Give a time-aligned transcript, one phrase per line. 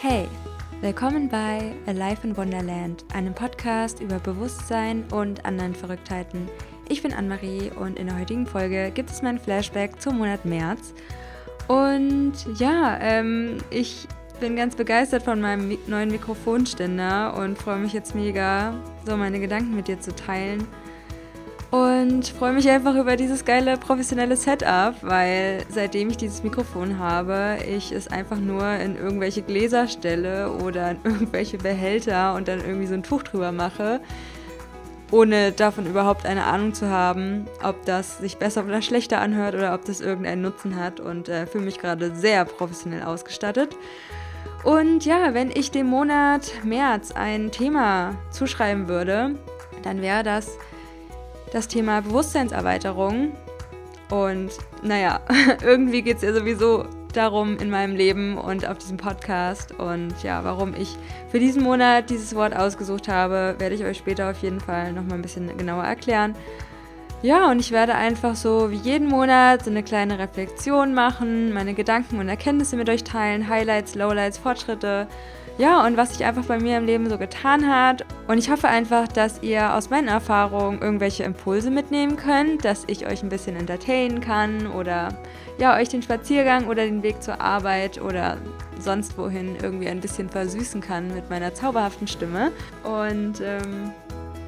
[0.00, 0.28] Hey,
[0.80, 6.48] willkommen bei Alive in Wonderland, einem Podcast über Bewusstsein und anderen Verrücktheiten.
[6.88, 10.94] Ich bin Anne-Marie und in der heutigen Folge gibt es mein Flashback zum Monat März.
[11.66, 14.06] Und ja, ähm, ich
[14.38, 19.74] bin ganz begeistert von meinem neuen Mikrofonständer und freue mich jetzt mega, so meine Gedanken
[19.74, 20.64] mit dir zu teilen
[21.70, 27.58] und freue mich einfach über dieses geile professionelle Setup, weil seitdem ich dieses Mikrofon habe,
[27.68, 32.86] ich es einfach nur in irgendwelche Gläser stelle oder in irgendwelche Behälter und dann irgendwie
[32.86, 34.00] so ein Tuch drüber mache,
[35.10, 39.74] ohne davon überhaupt eine Ahnung zu haben, ob das sich besser oder schlechter anhört oder
[39.74, 43.76] ob das irgendeinen Nutzen hat und äh, fühle mich gerade sehr professionell ausgestattet.
[44.64, 49.34] Und ja, wenn ich dem Monat März ein Thema zuschreiben würde,
[49.82, 50.58] dann wäre das
[51.52, 53.32] das Thema Bewusstseinserweiterung.
[54.10, 54.50] Und
[54.82, 55.20] naja,
[55.62, 59.72] irgendwie geht es ja sowieso darum in meinem Leben und auf diesem Podcast.
[59.72, 60.96] Und ja, warum ich
[61.30, 65.18] für diesen Monat dieses Wort ausgesucht habe, werde ich euch später auf jeden Fall nochmal
[65.18, 66.34] ein bisschen genauer erklären.
[67.20, 71.74] Ja, und ich werde einfach so wie jeden Monat so eine kleine Reflexion machen, meine
[71.74, 75.08] Gedanken und Erkenntnisse mit euch teilen, Highlights, Lowlights, Fortschritte
[75.58, 78.06] ja, und was sich einfach bei mir im Leben so getan hat.
[78.28, 83.06] Und ich hoffe einfach, dass ihr aus meinen Erfahrungen irgendwelche Impulse mitnehmen könnt, dass ich
[83.06, 85.08] euch ein bisschen entertainen kann oder
[85.58, 88.36] ja, euch den Spaziergang oder den Weg zur Arbeit oder
[88.78, 92.52] sonst wohin irgendwie ein bisschen versüßen kann mit meiner zauberhaften Stimme.
[92.84, 93.90] Und ähm,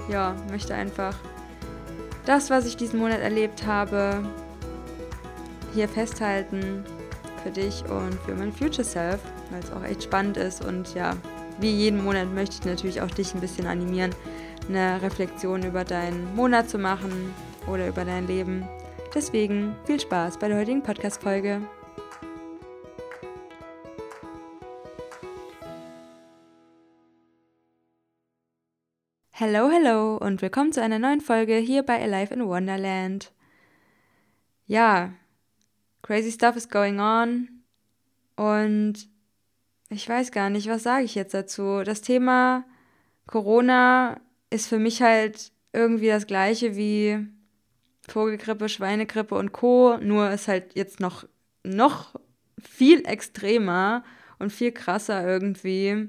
[0.09, 1.15] ja, möchte einfach
[2.25, 4.23] das, was ich diesen Monat erlebt habe,
[5.75, 6.85] hier festhalten
[7.43, 9.19] für dich und für mein Future Self,
[9.51, 10.65] weil es auch echt spannend ist.
[10.65, 11.17] Und ja,
[11.59, 14.15] wie jeden Monat möchte ich natürlich auch dich ein bisschen animieren,
[14.69, 17.35] eine Reflexion über deinen Monat zu machen
[17.67, 18.67] oder über dein Leben.
[19.15, 21.61] Deswegen viel Spaß bei der heutigen Podcast-Folge.
[29.33, 33.33] Hello, hello und willkommen zu einer neuen Folge hier bei Alive in Wonderland.
[34.67, 35.15] Ja,
[36.03, 37.49] crazy stuff is going on.
[38.37, 39.10] Und
[39.91, 41.83] ich weiß gar nicht, was sage ich jetzt dazu.
[41.85, 42.65] Das Thema
[43.27, 47.27] Corona ist für mich halt irgendwie das gleiche wie
[48.09, 49.99] Vogelgrippe, Schweinegrippe und Co.
[49.99, 51.27] Nur ist halt jetzt noch,
[51.65, 52.15] noch
[52.61, 54.05] viel extremer
[54.39, 56.09] und viel krasser irgendwie.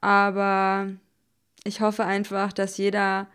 [0.00, 0.88] Aber
[1.64, 3.28] ich hoffe einfach, dass jeder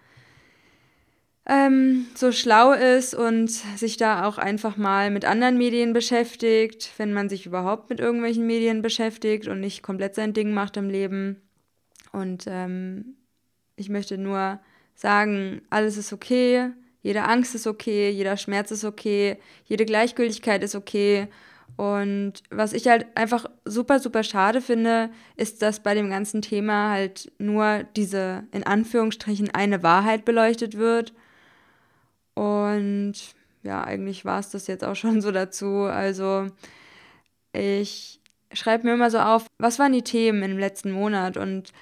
[1.47, 7.13] ähm, so schlau ist und sich da auch einfach mal mit anderen Medien beschäftigt, wenn
[7.13, 11.41] man sich überhaupt mit irgendwelchen Medien beschäftigt und nicht komplett sein Ding macht im Leben.
[12.11, 13.15] Und ähm,
[13.75, 14.59] ich möchte nur
[14.95, 16.71] sagen, alles ist okay,
[17.03, 21.27] jede Angst ist okay, jeder Schmerz ist okay, jede Gleichgültigkeit ist okay.
[21.77, 26.91] Und was ich halt einfach super, super schade finde, ist, dass bei dem ganzen Thema
[26.91, 31.13] halt nur diese in Anführungsstrichen eine Wahrheit beleuchtet wird
[32.35, 33.13] und
[33.63, 35.83] ja, eigentlich war es das jetzt auch schon so dazu.
[35.83, 36.47] Also
[37.51, 38.21] ich
[38.53, 41.73] schreibe mir immer so auf, was waren die Themen im letzten Monat und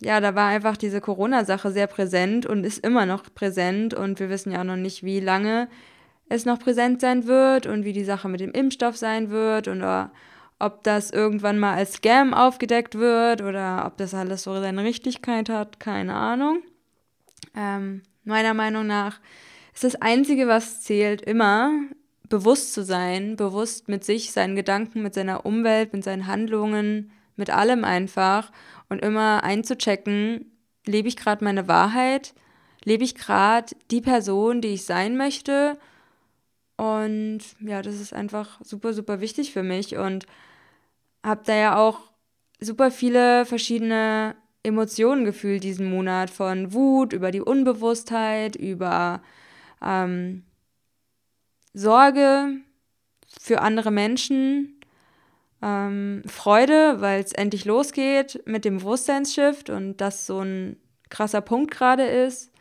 [0.00, 4.28] ja, da war einfach diese Corona-Sache sehr präsent und ist immer noch präsent und wir
[4.28, 5.68] wissen ja auch noch nicht, wie lange
[6.28, 10.12] es noch präsent sein wird und wie die Sache mit dem Impfstoff sein wird oder
[10.60, 15.48] ob das irgendwann mal als Scam aufgedeckt wird oder ob das alles so seine Richtigkeit
[15.48, 16.62] hat, keine Ahnung.
[17.56, 19.20] Ähm, meiner Meinung nach
[19.78, 21.70] ist das Einzige, was zählt, immer
[22.28, 27.50] bewusst zu sein, bewusst mit sich, seinen Gedanken, mit seiner Umwelt, mit seinen Handlungen, mit
[27.50, 28.50] allem einfach
[28.88, 30.50] und immer einzuchecken,
[30.84, 32.34] lebe ich gerade meine Wahrheit,
[32.82, 35.78] lebe ich gerade die Person, die ich sein möchte?
[36.76, 40.26] Und ja, das ist einfach super, super wichtig für mich und
[41.24, 42.00] habe da ja auch
[42.58, 44.34] super viele verschiedene
[44.64, 49.22] Emotionen gefühlt diesen Monat von Wut über die Unbewusstheit, über
[49.82, 50.44] ähm,
[51.74, 52.56] Sorge
[53.40, 54.80] für andere Menschen,
[55.62, 60.76] ähm, Freude, weil es endlich losgeht mit dem Bewusstseinsshift und das so ein
[61.08, 62.52] krasser Punkt gerade ist.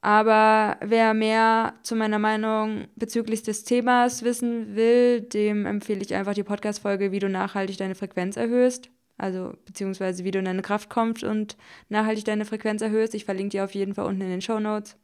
[0.00, 6.34] Aber wer mehr zu meiner Meinung bezüglich des Themas wissen will, dem empfehle ich einfach
[6.34, 8.90] die Podcast-Folge, wie du nachhaltig deine Frequenz erhöhst.
[9.16, 11.56] Also, beziehungsweise wie du in deine Kraft kommst und
[11.88, 13.14] nachhaltig deine Frequenz erhöhst.
[13.14, 14.96] Ich verlinke dir auf jeden Fall unten in den Show Notes.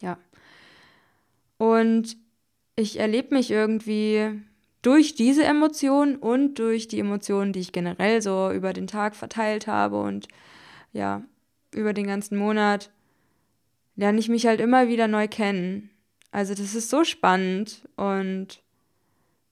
[0.00, 0.16] Ja.
[1.60, 2.16] Und
[2.74, 4.30] ich erlebe mich irgendwie
[4.80, 9.66] durch diese Emotionen und durch die Emotionen, die ich generell so über den Tag verteilt
[9.66, 10.26] habe und
[10.94, 11.22] ja,
[11.74, 12.90] über den ganzen Monat,
[13.94, 15.90] lerne ich mich halt immer wieder neu kennen.
[16.30, 18.62] Also das ist so spannend und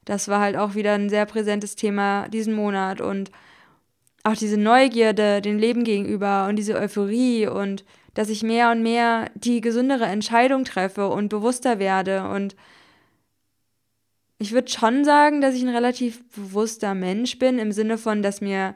[0.06, 3.30] das war halt auch wieder ein sehr präsentes Thema diesen Monat und
[4.24, 7.84] auch diese Neugierde dem Leben gegenüber und diese Euphorie und
[8.18, 12.56] dass ich mehr und mehr die gesündere Entscheidung treffe und bewusster werde und
[14.38, 18.40] ich würde schon sagen, dass ich ein relativ bewusster Mensch bin, im Sinne von, dass
[18.40, 18.74] mir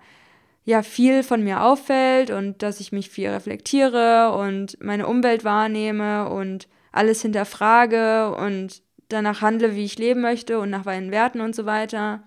[0.65, 6.29] ja viel von mir auffällt und dass ich mich viel reflektiere und meine Umwelt wahrnehme
[6.29, 11.57] und alles hinterfrage und danach handle, wie ich leben möchte und nach meinen Werten und
[11.57, 12.23] so weiter.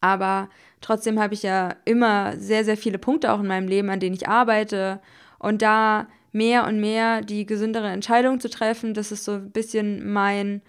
[0.00, 0.48] Aber
[0.80, 4.16] trotzdem habe ich ja immer sehr, sehr viele Punkte auch in meinem Leben, an denen
[4.16, 5.00] ich arbeite.
[5.38, 10.12] Und da mehr und mehr die gesündere Entscheidung zu treffen, das ist so ein bisschen
[10.12, 10.62] mein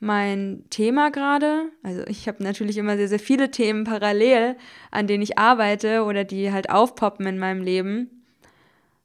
[0.00, 1.70] mein Thema gerade.
[1.82, 4.56] Also ich habe natürlich immer sehr, sehr viele Themen parallel,
[4.90, 8.24] an denen ich arbeite oder die halt aufpoppen in meinem Leben.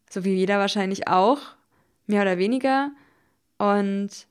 [0.10, 1.40] So wie jeder wahrscheinlich auch,
[2.06, 2.92] mehr oder weniger.
[3.58, 4.28] Und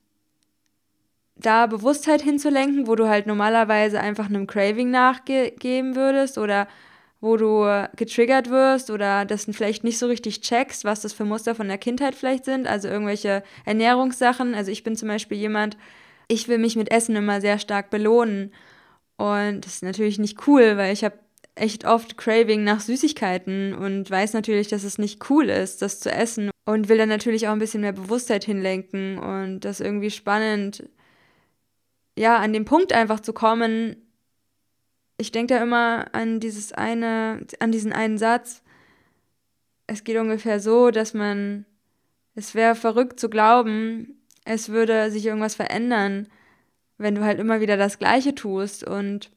[1.35, 6.67] da Bewusstheit hinzulenken, wo du halt normalerweise einfach einem Craving nachgeben würdest oder
[7.23, 11.55] wo du getriggert wirst oder das vielleicht nicht so richtig checkst, was das für Muster
[11.55, 14.53] von der Kindheit vielleicht sind, also irgendwelche Ernährungssachen.
[14.53, 15.77] Also ich bin zum Beispiel jemand,
[16.27, 18.51] ich will mich mit Essen immer sehr stark belohnen.
[19.15, 21.17] Und das ist natürlich nicht cool, weil ich habe
[21.55, 26.11] echt oft Craving nach Süßigkeiten und weiß natürlich, dass es nicht cool ist, das zu
[26.11, 26.51] essen.
[26.65, 30.89] Und will dann natürlich auch ein bisschen mehr Bewusstheit hinlenken und das irgendwie spannend,
[32.17, 33.95] ja, an den Punkt einfach zu kommen.
[35.23, 38.61] Ich denke da immer an dieses eine, an diesen einen Satz.
[39.87, 41.65] Es geht ungefähr so, dass man,
[42.35, 46.27] es wäre verrückt zu glauben, es würde sich irgendwas verändern,
[46.97, 49.31] wenn du halt immer wieder das Gleiche tust und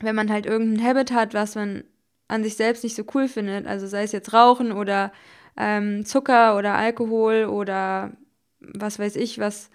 [0.00, 1.84] wenn man halt irgendein Habit hat, was man
[2.26, 5.12] an sich selbst nicht so cool findet, also sei es jetzt Rauchen oder
[5.56, 8.10] ähm, Zucker oder Alkohol oder
[8.58, 9.70] was weiß ich, was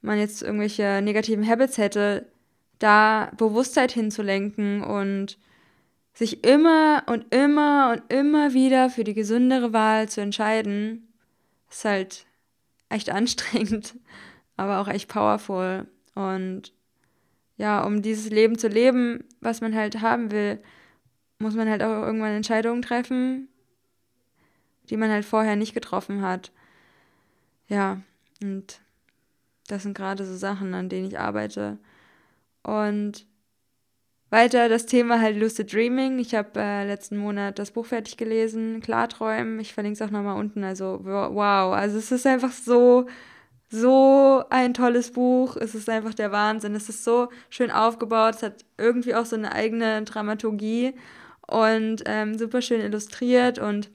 [0.00, 2.32] man jetzt irgendwelche negativen Habits hätte,
[2.78, 5.38] da Bewusstheit hinzulenken und
[6.12, 11.08] sich immer und immer und immer wieder für die gesündere Wahl zu entscheiden,
[11.70, 12.26] ist halt
[12.88, 13.96] echt anstrengend,
[14.56, 15.86] aber auch echt powerful.
[16.14, 16.72] Und
[17.56, 20.62] ja, um dieses Leben zu leben, was man halt haben will,
[21.38, 23.48] muss man halt auch irgendwann Entscheidungen treffen,
[24.90, 26.52] die man halt vorher nicht getroffen hat.
[27.68, 28.00] Ja,
[28.42, 28.80] und
[29.66, 31.78] das sind gerade so Sachen, an denen ich arbeite.
[32.64, 33.26] Und
[34.30, 36.18] weiter das Thema halt Lucid Dreaming.
[36.18, 39.60] Ich habe äh, letzten Monat das Buch fertig gelesen, Klarträumen.
[39.60, 40.64] Ich verlinke es auch nochmal unten.
[40.64, 43.06] Also wow, also es ist einfach so,
[43.70, 45.56] so ein tolles Buch.
[45.56, 46.74] Es ist einfach der Wahnsinn.
[46.74, 48.34] Es ist so schön aufgebaut.
[48.36, 50.94] Es hat irgendwie auch so eine eigene Dramaturgie
[51.46, 53.90] und ähm, super schön illustriert und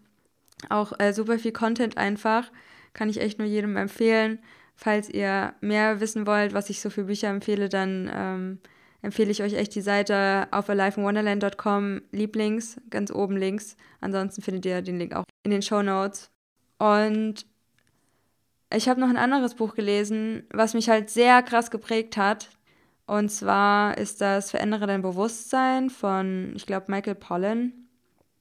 [0.69, 2.51] auch äh, super viel Content einfach.
[2.93, 4.39] Kann ich echt nur jedem empfehlen.
[4.81, 8.59] Falls ihr mehr wissen wollt, was ich so für Bücher empfehle, dann ähm,
[9.01, 13.75] empfehle ich euch echt die Seite auf aliveinwonderland.com, Lieblings, ganz oben links.
[13.99, 16.31] Ansonsten findet ihr den Link auch in den Show Notes.
[16.77, 17.45] Und
[18.73, 22.49] ich habe noch ein anderes Buch gelesen, was mich halt sehr krass geprägt hat.
[23.05, 27.88] Und zwar ist das Verändere dein Bewusstsein von, ich glaube, Michael Pollan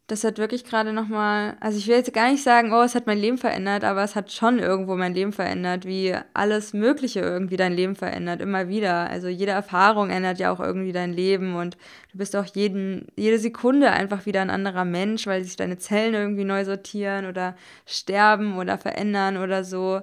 [0.09, 3.07] das hat wirklich gerade nochmal, also ich will jetzt gar nicht sagen, oh, es hat
[3.07, 7.59] mein Leben verändert, aber es hat schon irgendwo mein Leben verändert, wie alles Mögliche irgendwie
[7.59, 9.11] dein Leben verändert, immer wieder.
[9.11, 11.77] Also jede Erfahrung ändert ja auch irgendwie dein Leben und
[12.13, 16.15] du bist auch jeden, jede Sekunde einfach wieder ein anderer Mensch, weil sich deine Zellen
[16.15, 17.55] irgendwie neu sortieren oder
[17.85, 20.01] sterben oder verändern oder so.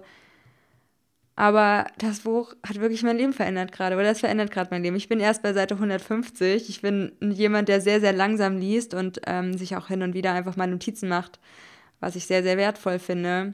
[1.36, 4.96] Aber das Buch hat wirklich mein Leben verändert gerade, oder das verändert gerade mein Leben.
[4.96, 6.70] Ich bin erst bei Seite 150.
[6.70, 10.32] Ich bin jemand, der sehr, sehr langsam liest und ähm, sich auch hin und wieder
[10.32, 11.40] einfach mal Notizen macht,
[12.00, 13.54] was ich sehr, sehr wertvoll finde.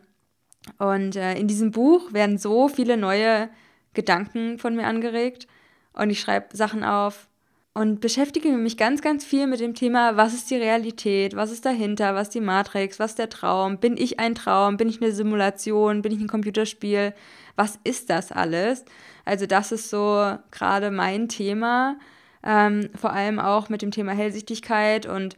[0.78, 3.50] Und äh, in diesem Buch werden so viele neue
[3.94, 5.48] Gedanken von mir angeregt
[5.94, 7.28] und ich schreibe Sachen auf,
[7.74, 11.66] und beschäftige mich ganz, ganz viel mit dem Thema, was ist die Realität, was ist
[11.66, 15.02] dahinter, was ist die Matrix, was ist der Traum, bin ich ein Traum, bin ich
[15.02, 17.14] eine Simulation, bin ich ein Computerspiel,
[17.56, 18.84] was ist das alles?
[19.24, 21.98] Also das ist so gerade mein Thema,
[22.44, 25.38] ähm, vor allem auch mit dem Thema Hellsichtigkeit und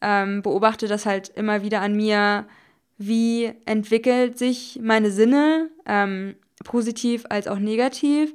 [0.00, 2.46] ähm, beobachte das halt immer wieder an mir,
[2.98, 8.32] wie entwickelt sich meine Sinne, ähm, positiv als auch negativ,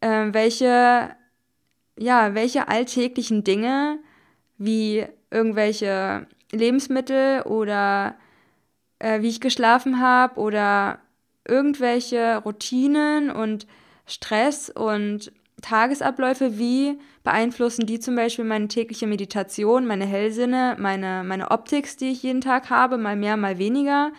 [0.00, 1.10] äh, welche
[1.98, 3.98] ja, welche alltäglichen Dinge
[4.56, 8.16] wie irgendwelche Lebensmittel oder
[8.98, 11.00] äh, wie ich geschlafen habe oder
[11.46, 13.66] irgendwelche Routinen und
[14.06, 21.50] Stress und Tagesabläufe, wie beeinflussen die zum Beispiel meine tägliche Meditation, meine Hellsinne, meine, meine
[21.50, 24.12] Optik, die ich jeden Tag habe, mal mehr, mal weniger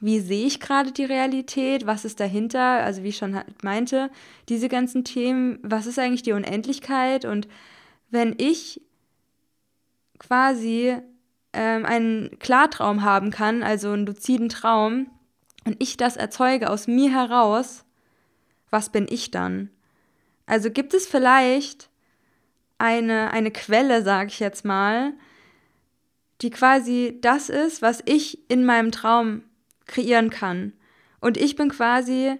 [0.00, 4.10] wie sehe ich gerade die Realität, was ist dahinter, also wie ich schon meinte,
[4.48, 7.24] diese ganzen Themen, was ist eigentlich die Unendlichkeit?
[7.24, 7.48] Und
[8.10, 8.82] wenn ich
[10.18, 10.96] quasi
[11.52, 15.10] ähm, einen Klartraum haben kann, also einen luziden Traum,
[15.64, 17.84] und ich das erzeuge aus mir heraus,
[18.70, 19.70] was bin ich dann?
[20.46, 21.90] Also gibt es vielleicht
[22.78, 25.12] eine, eine Quelle, sage ich jetzt mal,
[26.40, 29.42] die quasi das ist, was ich in meinem Traum
[29.86, 30.72] kreieren kann.
[31.20, 32.36] Und ich bin quasi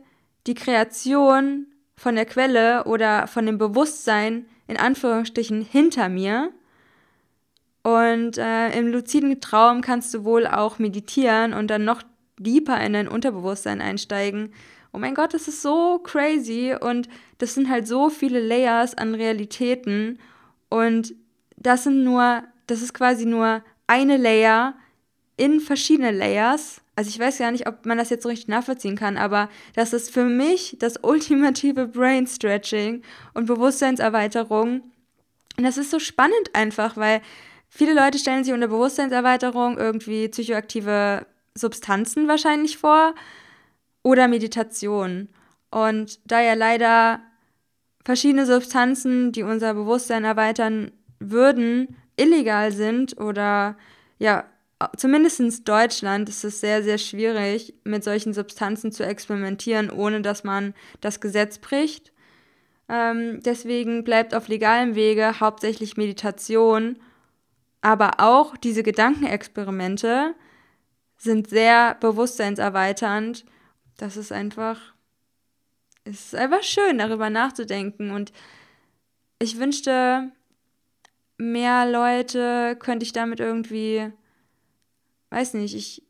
[0.47, 6.53] die Kreation von der Quelle oder von dem Bewusstsein in Anführungsstrichen hinter mir.
[7.83, 12.03] Und äh, im luziden Traum kannst du wohl auch meditieren und dann noch
[12.38, 14.53] deeper in dein Unterbewusstsein einsteigen.
[14.93, 19.15] Oh mein Gott, das ist so crazy und das sind halt so viele Layers an
[19.15, 20.19] Realitäten
[20.69, 21.15] und
[21.57, 24.75] das sind nur, das ist quasi nur eine Layer
[25.37, 26.81] in verschiedene Layers.
[26.97, 29.93] Also ich weiß gar nicht, ob man das jetzt so richtig nachvollziehen kann, aber das
[29.93, 33.03] ist für mich das ultimative Brain Stretching
[33.35, 34.83] und Bewusstseinserweiterung.
[35.59, 37.21] Und das ist so spannend einfach, weil
[37.69, 43.15] viele Leute stellen sich unter Bewusstseinserweiterung irgendwie psychoaktive Substanzen wahrscheinlich vor
[44.03, 45.29] oder Meditation.
[45.71, 47.21] Und da ja leider
[48.05, 53.76] verschiedene Substanzen, die unser Bewusstsein erweitern würden, illegal sind oder
[54.19, 54.45] ja,
[54.97, 60.75] zumindest Deutschland ist es sehr, sehr schwierig, mit solchen Substanzen zu experimentieren, ohne dass man
[61.00, 62.12] das Gesetz bricht.
[62.88, 66.99] Ähm, deswegen bleibt auf legalem Wege hauptsächlich Meditation,
[67.80, 70.35] aber auch diese Gedankenexperimente
[71.16, 73.45] sind sehr bewusstseinserweiternd.
[73.97, 74.78] Das ist einfach,
[76.04, 78.11] es ist einfach schön, darüber nachzudenken.
[78.11, 78.33] Und
[79.38, 80.30] ich wünschte,
[81.38, 84.12] mehr Leute könnte ich damit irgendwie,
[85.37, 86.02] weiß nicht, ich,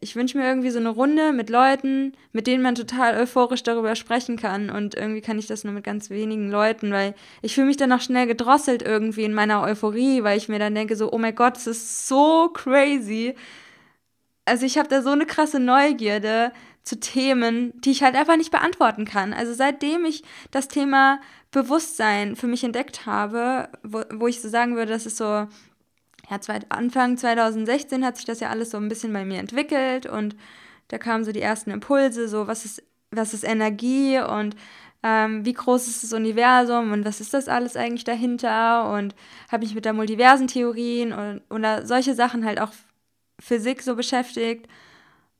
[0.00, 3.96] ich wünsche mir irgendwie so eine Runde mit Leuten, mit denen man total euphorisch darüber
[3.96, 4.68] sprechen kann.
[4.68, 7.92] Und irgendwie kann ich das nur mit ganz wenigen Leuten, weil ich fühle mich dann
[7.92, 11.34] auch schnell gedrosselt irgendwie in meiner Euphorie, weil ich mir dann denke, so, oh mein
[11.34, 13.34] Gott, das ist so crazy.
[14.44, 16.52] Also ich habe da so eine krasse Neugierde
[16.82, 19.32] zu Themen, die ich halt einfach nicht beantworten kann.
[19.32, 24.76] Also seitdem ich das Thema Bewusstsein für mich entdeckt habe, wo, wo ich so sagen
[24.76, 25.46] würde, das ist so,
[26.30, 30.36] ja, Anfang 2016 hat sich das ja alles so ein bisschen bei mir entwickelt und
[30.88, 34.56] da kamen so die ersten Impulse, so was ist, was ist Energie und
[35.02, 39.14] ähm, wie groß ist das Universum und was ist das alles eigentlich dahinter und
[39.50, 42.72] habe mich mit der Multiversentheorien und oder solche Sachen halt auch
[43.40, 44.68] Physik so beschäftigt.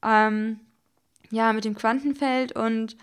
[0.03, 0.61] Ähm,
[1.31, 2.97] ja, mit dem Quantenfeld und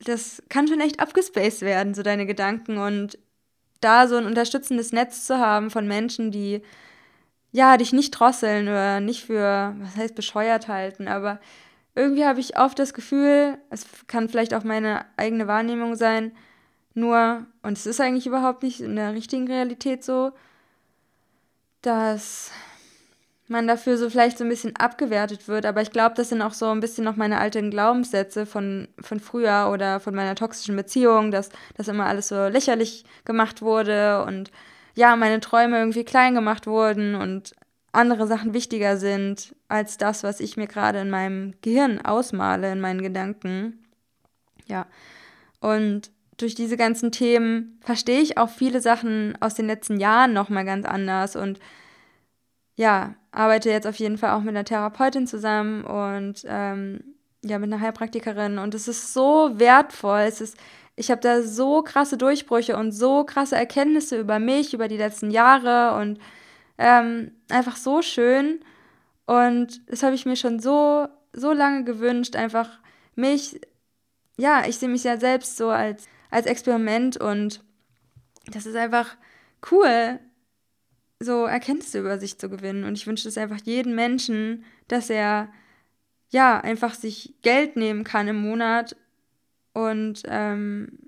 [0.00, 3.18] das kann schon echt abgespaced werden, so deine Gedanken und
[3.80, 6.62] da so ein unterstützendes Netz zu haben von Menschen, die
[7.52, 11.40] ja, dich nicht drosseln oder nicht für, was heißt bescheuert halten, aber
[11.94, 16.32] irgendwie habe ich oft das Gefühl, es kann vielleicht auch meine eigene Wahrnehmung sein,
[16.94, 20.32] nur, und es ist eigentlich überhaupt nicht in der richtigen Realität so,
[21.82, 22.50] dass
[23.48, 25.66] man dafür so vielleicht so ein bisschen abgewertet wird.
[25.66, 29.20] Aber ich glaube, das sind auch so ein bisschen noch meine alten Glaubenssätze von, von
[29.20, 34.50] früher oder von meiner toxischen Beziehung, dass das immer alles so lächerlich gemacht wurde und
[34.94, 37.54] ja, meine Träume irgendwie klein gemacht wurden und
[37.92, 42.80] andere Sachen wichtiger sind als das, was ich mir gerade in meinem Gehirn ausmale, in
[42.80, 43.84] meinen Gedanken.
[44.66, 44.86] Ja.
[45.60, 50.64] Und durch diese ganzen Themen verstehe ich auch viele Sachen aus den letzten Jahren nochmal
[50.64, 51.60] ganz anders und
[52.76, 57.14] ja, arbeite jetzt auf jeden Fall auch mit einer Therapeutin zusammen und ähm,
[57.44, 58.58] ja, mit einer Heilpraktikerin.
[58.58, 60.20] Und es ist so wertvoll.
[60.20, 60.56] Es ist,
[60.96, 65.30] ich habe da so krasse Durchbrüche und so krasse Erkenntnisse über mich, über die letzten
[65.30, 66.18] Jahre und
[66.78, 68.60] ähm, einfach so schön.
[69.26, 72.68] Und das habe ich mir schon so, so lange gewünscht, einfach
[73.14, 73.60] mich,
[74.36, 77.62] ja, ich sehe mich ja selbst so als, als Experiment und
[78.52, 79.16] das ist einfach
[79.70, 80.18] cool,
[81.24, 82.84] so Erkenntnisse über sich zu gewinnen.
[82.84, 85.48] Und ich wünsche es einfach jedem Menschen, dass er
[86.30, 88.96] ja einfach sich Geld nehmen kann im Monat
[89.72, 90.98] und ähm,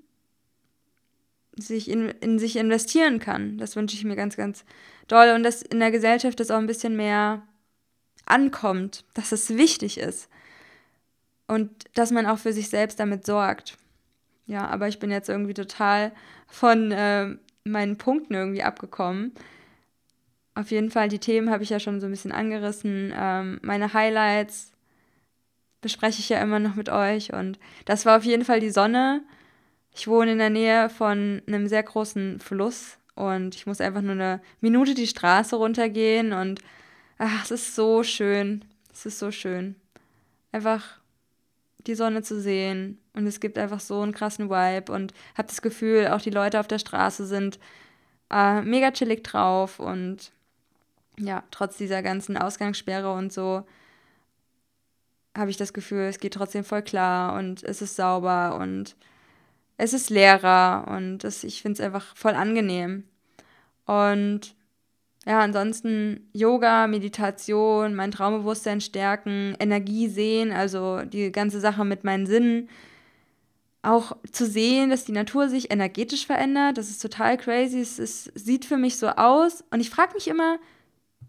[1.55, 3.57] sich in, in sich investieren kann.
[3.57, 4.65] Das wünsche ich mir ganz, ganz
[5.07, 5.33] doll.
[5.35, 7.41] Und dass in der Gesellschaft das auch ein bisschen mehr
[8.25, 10.29] ankommt, dass es wichtig ist.
[11.47, 13.77] Und dass man auch für sich selbst damit sorgt.
[14.45, 16.11] Ja, aber ich bin jetzt irgendwie total
[16.47, 19.33] von äh, meinen Punkten irgendwie abgekommen.
[20.57, 23.13] Auf jeden Fall, die Themen habe ich ja schon so ein bisschen angerissen.
[23.15, 24.71] Ähm, meine Highlights
[25.81, 27.31] bespreche ich ja immer noch mit euch.
[27.31, 29.21] Und das war auf jeden Fall die Sonne.
[29.93, 34.13] Ich wohne in der Nähe von einem sehr großen Fluss und ich muss einfach nur
[34.13, 36.59] eine Minute die Straße runtergehen und
[37.19, 38.65] ach, es ist so schön.
[38.91, 39.75] Es ist so schön.
[40.51, 40.83] Einfach
[41.85, 42.97] die Sonne zu sehen.
[43.13, 46.59] Und es gibt einfach so einen krassen Vibe und habe das Gefühl, auch die Leute
[46.59, 47.59] auf der Straße sind
[48.31, 50.31] äh, mega chillig drauf und
[51.19, 53.65] ja, trotz dieser ganzen Ausgangssperre und so
[55.37, 58.95] habe ich das Gefühl, es geht trotzdem voll klar und es ist sauber und
[59.77, 63.03] es ist leerer und das, ich finde es einfach voll angenehm.
[63.85, 64.55] Und
[65.27, 72.25] ja, ansonsten Yoga, Meditation, mein Traumbewusstsein stärken, Energie sehen, also die ganze Sache mit meinen
[72.25, 72.69] Sinnen.
[73.83, 77.79] Auch zu sehen, dass die Natur sich energetisch verändert, das ist total crazy.
[77.79, 79.63] Es, es sieht für mich so aus.
[79.69, 80.59] Und ich frage mich immer,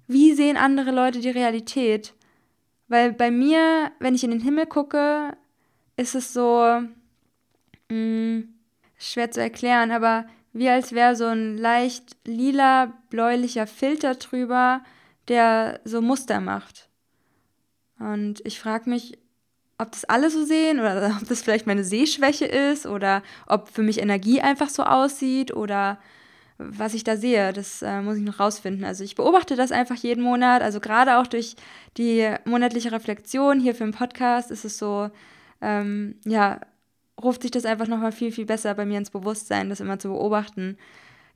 [0.08, 2.14] wie sehen andere Leute die Realität?
[2.88, 5.36] Weil bei mir, wenn ich in den Himmel gucke,
[5.96, 6.80] ist es so
[7.90, 8.48] mh, mm,
[8.98, 14.82] schwer zu erklären, aber wie als wäre so ein leicht lila, bläulicher Filter drüber,
[15.28, 16.88] der so Muster macht.
[17.98, 19.18] Und ich frage mich,
[19.76, 23.82] ob das alle so sehen oder ob das vielleicht meine Sehschwäche ist oder ob für
[23.82, 25.98] mich Energie einfach so aussieht oder
[26.58, 27.52] was ich da sehe.
[27.52, 28.84] Das äh, muss ich noch rausfinden.
[28.84, 30.62] Also ich beobachte das einfach jeden Monat.
[30.62, 31.56] Also gerade auch durch
[31.96, 35.10] die monatliche Reflexion hier für den Podcast ist es so,
[35.60, 36.60] ähm, ja,
[37.22, 40.08] ruft sich das einfach nochmal viel, viel besser bei mir ins Bewusstsein, das immer zu
[40.08, 40.76] beobachten.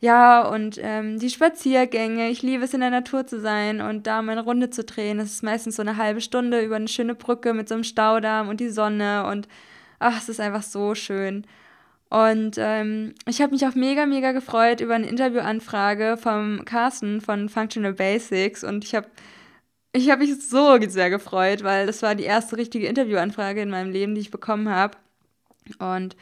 [0.00, 4.20] Ja, und ähm, die Spaziergänge, ich liebe es in der Natur zu sein und da
[4.20, 5.18] meine Runde zu drehen.
[5.18, 8.48] Das ist meistens so eine halbe Stunde über eine schöne Brücke mit so einem Staudamm
[8.48, 9.46] und die Sonne und
[10.00, 11.46] ach, es ist einfach so schön.
[12.12, 17.48] Und ähm, ich habe mich auch mega, mega gefreut über eine Interviewanfrage vom Carsten von
[17.48, 19.06] Functional Basics und ich habe
[19.94, 23.90] ich hab mich so sehr gefreut, weil das war die erste richtige Interviewanfrage in meinem
[23.90, 24.98] Leben, die ich bekommen habe.
[25.78, 26.14] Und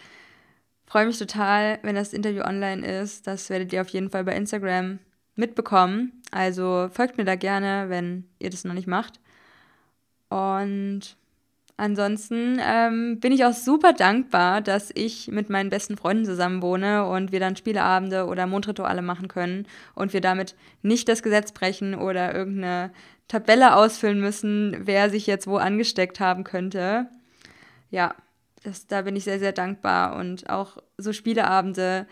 [0.87, 3.27] freue mich total, wenn das Interview online ist.
[3.27, 5.01] Das werdet ihr auf jeden Fall bei Instagram
[5.35, 6.23] mitbekommen.
[6.31, 9.19] Also folgt mir da gerne, wenn ihr das noch nicht macht.
[10.29, 11.17] Und
[11.81, 17.07] ansonsten ähm, bin ich auch super dankbar, dass ich mit meinen besten Freunden zusammen wohne
[17.07, 21.95] und wir dann Spieleabende oder Mondrituale machen können und wir damit nicht das Gesetz brechen
[21.95, 22.91] oder irgendeine
[23.29, 27.07] Tabelle ausfüllen müssen, wer sich jetzt wo angesteckt haben könnte.
[27.91, 28.15] Ja,
[28.63, 30.17] das, da bin ich sehr, sehr dankbar.
[30.17, 32.07] Und auch so Spieleabende,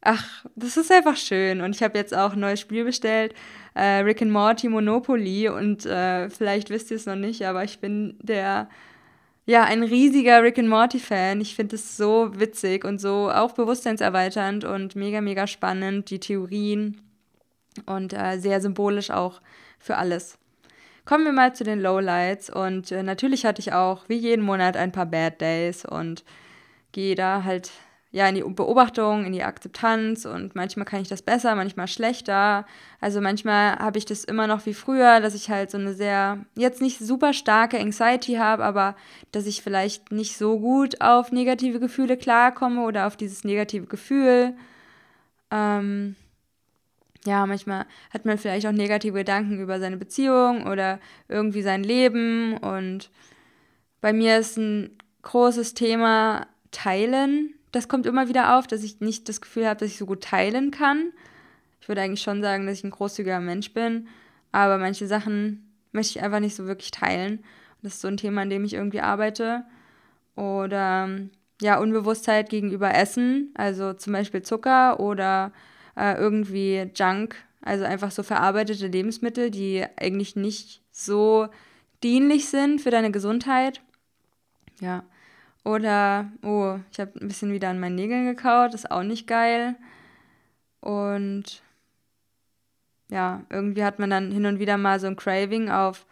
[0.00, 1.60] ach, das ist einfach schön.
[1.60, 3.34] Und ich habe jetzt auch ein neues Spiel bestellt,
[3.74, 5.48] äh, Rick and Morty Monopoly.
[5.48, 8.68] Und äh, vielleicht wisst ihr es noch nicht, aber ich bin der,
[9.46, 11.40] ja, ein riesiger Rick and Morty-Fan.
[11.40, 17.00] Ich finde es so witzig und so auch bewusstseinserweiternd und mega, mega spannend, die Theorien
[17.86, 19.40] und äh, sehr symbolisch auch
[19.78, 20.38] für alles.
[21.04, 22.48] Kommen wir mal zu den Lowlights.
[22.48, 26.24] Und äh, natürlich hatte ich auch wie jeden Monat ein paar Bad Days und
[26.92, 27.70] gehe da halt
[28.14, 32.64] ja in die Beobachtung, in die Akzeptanz und manchmal kann ich das besser, manchmal schlechter.
[33.00, 36.38] Also manchmal habe ich das immer noch wie früher, dass ich halt so eine sehr,
[36.56, 38.94] jetzt nicht super starke Anxiety habe, aber
[39.32, 44.54] dass ich vielleicht nicht so gut auf negative Gefühle klarkomme oder auf dieses negative Gefühl.
[45.50, 46.14] Ähm,
[47.26, 52.58] ja, manchmal hat man vielleicht auch negative Gedanken über seine Beziehung oder irgendwie sein Leben.
[52.58, 53.10] Und
[54.00, 57.53] bei mir ist ein großes Thema Teilen.
[57.74, 60.22] Das kommt immer wieder auf, dass ich nicht das Gefühl habe, dass ich so gut
[60.22, 61.12] teilen kann.
[61.80, 64.06] Ich würde eigentlich schon sagen, dass ich ein großzügiger Mensch bin,
[64.52, 67.42] aber manche Sachen möchte ich einfach nicht so wirklich teilen.
[67.82, 69.64] Das ist so ein Thema, an dem ich irgendwie arbeite.
[70.36, 71.18] Oder
[71.60, 75.52] ja, Unbewusstheit gegenüber Essen, also zum Beispiel Zucker oder
[75.96, 81.48] äh, irgendwie Junk, also einfach so verarbeitete Lebensmittel, die eigentlich nicht so
[82.04, 83.80] dienlich sind für deine Gesundheit.
[84.80, 85.02] Ja.
[85.64, 89.76] Oder, oh, ich habe ein bisschen wieder an meinen Nägeln gekaut, ist auch nicht geil.
[90.80, 91.62] Und
[93.08, 96.06] ja, irgendwie hat man dann hin und wieder mal so ein Craving auf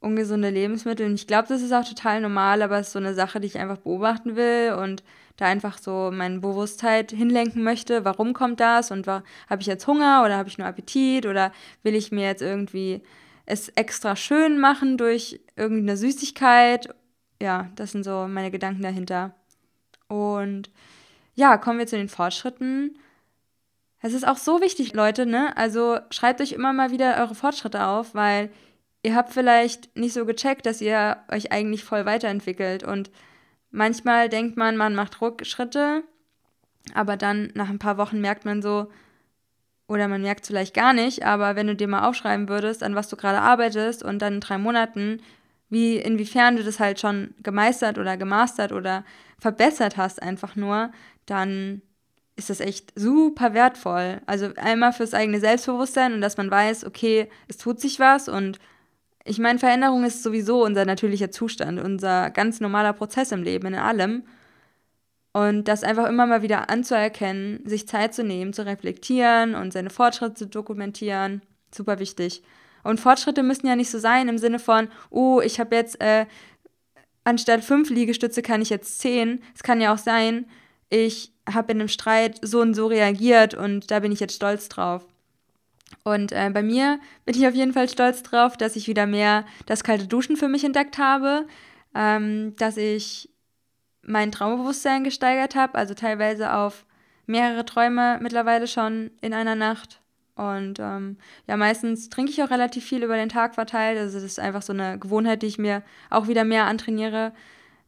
[0.00, 1.06] ungesunde Lebensmittel.
[1.06, 3.46] Und ich glaube, das ist auch total normal, aber es ist so eine Sache, die
[3.46, 5.02] ich einfach beobachten will und
[5.36, 8.04] da einfach so meine Bewusstheit hinlenken möchte.
[8.04, 8.90] Warum kommt das?
[8.90, 9.24] Und habe
[9.60, 11.26] ich jetzt Hunger oder habe ich nur Appetit?
[11.26, 11.52] Oder
[11.82, 13.02] will ich mir jetzt irgendwie
[13.46, 16.94] es extra schön machen durch irgendeine Süßigkeit?
[17.40, 19.34] Ja, das sind so meine Gedanken dahinter.
[20.08, 20.70] Und
[21.34, 22.98] ja, kommen wir zu den Fortschritten.
[24.00, 25.56] Es ist auch so wichtig, Leute, ne?
[25.56, 28.50] Also schreibt euch immer mal wieder eure Fortschritte auf, weil
[29.02, 32.82] ihr habt vielleicht nicht so gecheckt, dass ihr euch eigentlich voll weiterentwickelt.
[32.82, 33.10] Und
[33.70, 36.02] manchmal denkt man, man macht Rückschritte,
[36.94, 38.90] aber dann nach ein paar Wochen merkt man so,
[39.88, 42.94] oder man merkt es vielleicht gar nicht, aber wenn du dir mal aufschreiben würdest, an
[42.94, 45.22] was du gerade arbeitest und dann in drei Monaten,
[45.70, 49.04] wie inwiefern du das halt schon gemeistert oder gemastert oder
[49.38, 50.90] verbessert hast, einfach nur,
[51.26, 51.82] dann
[52.36, 54.20] ist das echt super wertvoll.
[54.26, 58.58] Also einmal fürs eigene Selbstbewusstsein und dass man weiß, okay, es tut sich was und
[59.24, 63.74] ich meine, Veränderung ist sowieso unser natürlicher Zustand, unser ganz normaler Prozess im Leben, in
[63.74, 64.22] allem.
[65.32, 69.90] Und das einfach immer mal wieder anzuerkennen, sich Zeit zu nehmen, zu reflektieren und seine
[69.90, 71.42] Fortschritte zu dokumentieren,
[71.74, 72.42] super wichtig.
[72.82, 76.26] Und Fortschritte müssen ja nicht so sein im Sinne von, oh, ich habe jetzt äh,
[77.24, 79.42] anstatt fünf Liegestütze kann ich jetzt zehn.
[79.54, 80.46] Es kann ja auch sein,
[80.90, 84.68] ich habe in einem Streit so und so reagiert und da bin ich jetzt stolz
[84.68, 85.06] drauf.
[86.04, 89.44] Und äh, bei mir bin ich auf jeden Fall stolz drauf, dass ich wieder mehr
[89.66, 91.46] das kalte Duschen für mich entdeckt habe,
[91.94, 93.30] ähm, dass ich
[94.02, 96.86] mein Traumbewusstsein gesteigert habe, also teilweise auf
[97.26, 100.00] mehrere Träume mittlerweile schon in einer Nacht.
[100.38, 101.16] Und ähm,
[101.48, 103.98] ja, meistens trinke ich auch relativ viel über den Tag verteilt.
[103.98, 107.32] Also das ist einfach so eine Gewohnheit, die ich mir auch wieder mehr antrainiere.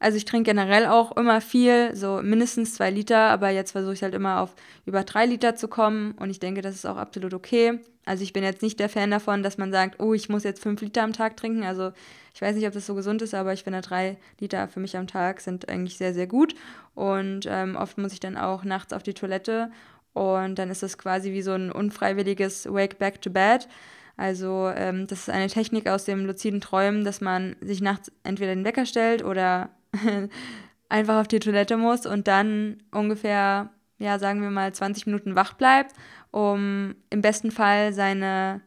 [0.01, 4.03] Also ich trinke generell auch immer viel, so mindestens zwei Liter, aber jetzt versuche ich
[4.03, 7.35] halt immer auf über drei Liter zu kommen und ich denke, das ist auch absolut
[7.35, 7.79] okay.
[8.07, 10.63] Also ich bin jetzt nicht der Fan davon, dass man sagt, oh, ich muss jetzt
[10.63, 11.63] fünf Liter am Tag trinken.
[11.63, 11.93] Also
[12.35, 14.97] ich weiß nicht, ob das so gesund ist, aber ich finde drei Liter für mich
[14.97, 16.55] am Tag sind eigentlich sehr, sehr gut.
[16.95, 19.71] Und ähm, oft muss ich dann auch nachts auf die Toilette
[20.13, 23.69] und dann ist das quasi wie so ein unfreiwilliges Wake Back to Bed.
[24.17, 28.55] Also ähm, das ist eine Technik aus dem luziden Träumen, dass man sich nachts entweder
[28.55, 29.71] den Wecker stellt oder
[30.89, 35.55] einfach auf die Toilette muss und dann ungefähr, ja, sagen wir mal 20 Minuten wach
[35.55, 35.95] bleibt,
[36.33, 38.61] um im besten Fall seine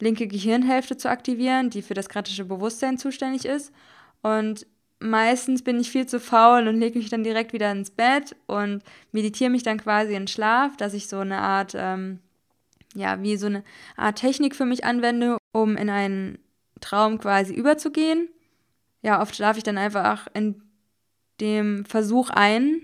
[0.00, 3.72] linke Gehirnhälfte zu aktivieren, die für das kritische Bewusstsein zuständig ist.
[4.22, 4.66] Und
[5.00, 8.82] meistens bin ich viel zu faul und lege mich dann direkt wieder ins Bett und
[9.12, 12.20] meditiere mich dann quasi in Schlaf, dass ich so eine Art, ähm,
[12.94, 13.64] ja, wie so eine
[13.96, 16.38] Art Technik für mich anwende, um in einen
[16.80, 18.28] Traum quasi überzugehen
[19.02, 20.62] ja, oft schlafe ich dann einfach in
[21.40, 22.82] dem Versuch ein,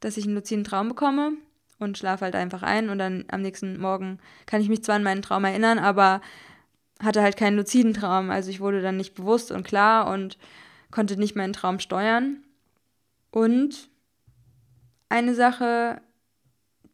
[0.00, 1.32] dass ich einen luziden Traum bekomme
[1.78, 5.02] und schlafe halt einfach ein und dann am nächsten Morgen kann ich mich zwar an
[5.02, 6.20] meinen Traum erinnern, aber
[7.00, 8.30] hatte halt keinen luziden Traum.
[8.30, 10.38] Also ich wurde dann nicht bewusst und klar und
[10.94, 12.44] konnte nicht meinen Traum steuern.
[13.32, 13.90] Und
[15.08, 16.00] eine Sache,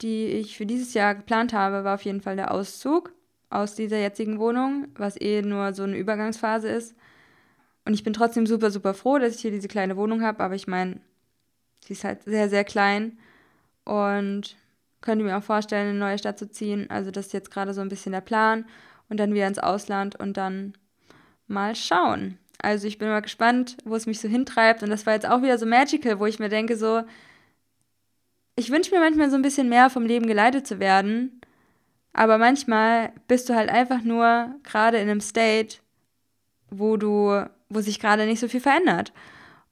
[0.00, 3.12] die ich für dieses Jahr geplant habe, war auf jeden Fall der Auszug
[3.50, 6.96] aus dieser jetzigen Wohnung, was eh nur so eine Übergangsphase ist.
[7.84, 10.42] Und ich bin trotzdem super, super froh, dass ich hier diese kleine Wohnung habe.
[10.42, 11.02] Aber ich meine,
[11.84, 13.18] sie ist halt sehr, sehr klein.
[13.84, 14.56] Und
[15.02, 16.88] könnte mir auch vorstellen, in eine neue Stadt zu ziehen.
[16.88, 18.64] Also das ist jetzt gerade so ein bisschen der Plan.
[19.10, 20.72] Und dann wieder ins Ausland und dann
[21.48, 22.38] mal schauen.
[22.62, 24.82] Also ich bin mal gespannt, wo es mich so hintreibt.
[24.82, 27.02] Und das war jetzt auch wieder so magical, wo ich mir denke, so,
[28.56, 31.40] ich wünsche mir manchmal so ein bisschen mehr vom Leben geleitet zu werden.
[32.12, 35.78] Aber manchmal bist du halt einfach nur gerade in einem State,
[36.70, 39.12] wo du wo sich gerade nicht so viel verändert.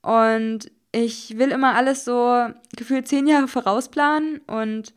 [0.01, 4.93] Und ich will immer alles so gefühlt zehn Jahre vorausplanen und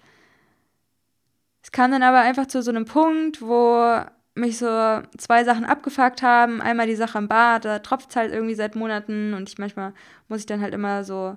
[1.62, 4.00] es kam dann aber einfach zu so einem Punkt, wo
[4.34, 4.66] mich so
[5.18, 6.60] zwei Sachen abgefuckt haben.
[6.62, 9.92] Einmal die Sache am Bad, da tropft es halt irgendwie seit Monaten und ich manchmal
[10.28, 11.36] muss ich dann halt immer so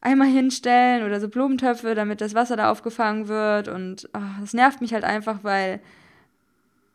[0.00, 4.80] einmal hinstellen oder so Blumentöpfe, damit das Wasser da aufgefangen wird und oh, das nervt
[4.80, 5.80] mich halt einfach, weil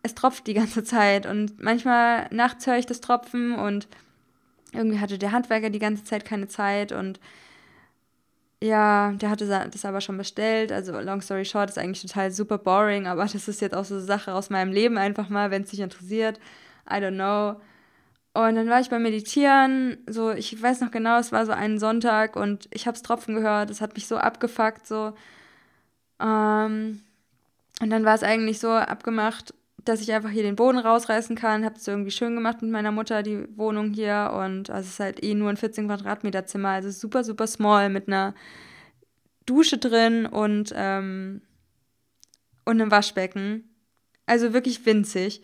[0.01, 3.87] es tropft die ganze Zeit und manchmal nachts höre ich das Tropfen und
[4.71, 7.19] irgendwie hatte der Handwerker die ganze Zeit keine Zeit und
[8.63, 10.71] ja, der hatte das aber schon bestellt.
[10.71, 13.95] Also long story short ist eigentlich total super boring, aber das ist jetzt auch so
[13.95, 16.39] eine Sache aus meinem Leben einfach mal, wenn es dich interessiert.
[16.89, 17.59] I don't know.
[18.33, 21.79] Und dann war ich beim Meditieren, so ich weiß noch genau, es war so ein
[21.79, 25.13] Sonntag und ich habe es Tropfen gehört, es hat mich so abgefuckt so.
[26.21, 27.01] Ähm,
[27.81, 29.53] und dann war es eigentlich so abgemacht,
[29.85, 31.65] dass ich einfach hier den Boden rausreißen kann.
[31.65, 34.31] Habe es irgendwie schön gemacht mit meiner Mutter, die Wohnung hier.
[34.33, 36.69] Und also es ist halt eh nur ein 14 Quadratmeter Zimmer.
[36.69, 38.35] Also super, super small mit einer
[39.45, 41.41] Dusche drin und, ähm,
[42.65, 43.69] und einem Waschbecken.
[44.25, 45.41] Also wirklich winzig.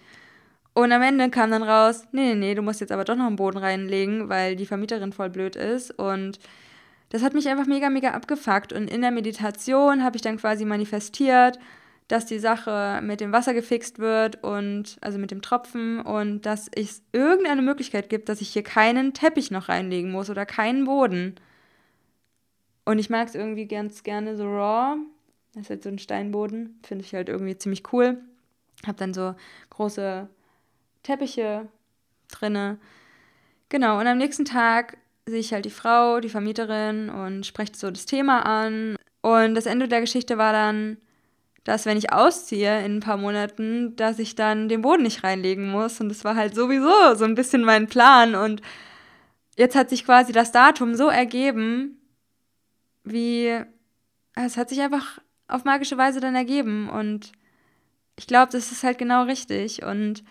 [0.73, 3.25] Und am Ende kam dann raus, nee, nee, nee, du musst jetzt aber doch noch
[3.25, 5.89] einen Boden reinlegen, weil die Vermieterin voll blöd ist.
[5.97, 6.37] Und
[7.09, 8.73] das hat mich einfach mega, mega abgefuckt.
[8.73, 11.57] Und in der Meditation habe ich dann quasi manifestiert,
[12.07, 16.69] dass die Sache mit dem Wasser gefixt wird und also mit dem Tropfen und dass
[16.73, 21.35] es irgendeine Möglichkeit gibt, dass ich hier keinen Teppich noch reinlegen muss oder keinen Boden.
[22.85, 24.95] Und ich mag es irgendwie ganz gerne so raw.
[25.53, 28.17] Das ist halt so ein Steinboden, finde ich halt irgendwie ziemlich cool.
[28.85, 29.35] Hab dann so
[29.71, 30.29] große
[31.03, 31.67] Teppiche
[32.29, 32.77] drinne.
[33.67, 37.91] Genau, und am nächsten Tag sehe ich halt die Frau, die Vermieterin und spreche so
[37.91, 38.95] das Thema an.
[39.21, 40.97] Und das Ende der Geschichte war dann,
[41.67, 45.69] dass wenn ich ausziehe in ein paar Monaten, dass ich dann den Boden nicht reinlegen
[45.69, 45.99] muss.
[45.99, 48.35] Und das war halt sowieso so ein bisschen mein Plan.
[48.35, 48.61] Und
[49.57, 51.99] jetzt hat sich quasi das Datum so ergeben,
[53.03, 53.59] wie
[54.35, 56.89] es hat sich einfach auf magische Weise dann ergeben.
[56.89, 57.33] Und
[58.15, 59.83] ich glaube, das ist halt genau richtig.
[59.83, 60.23] Und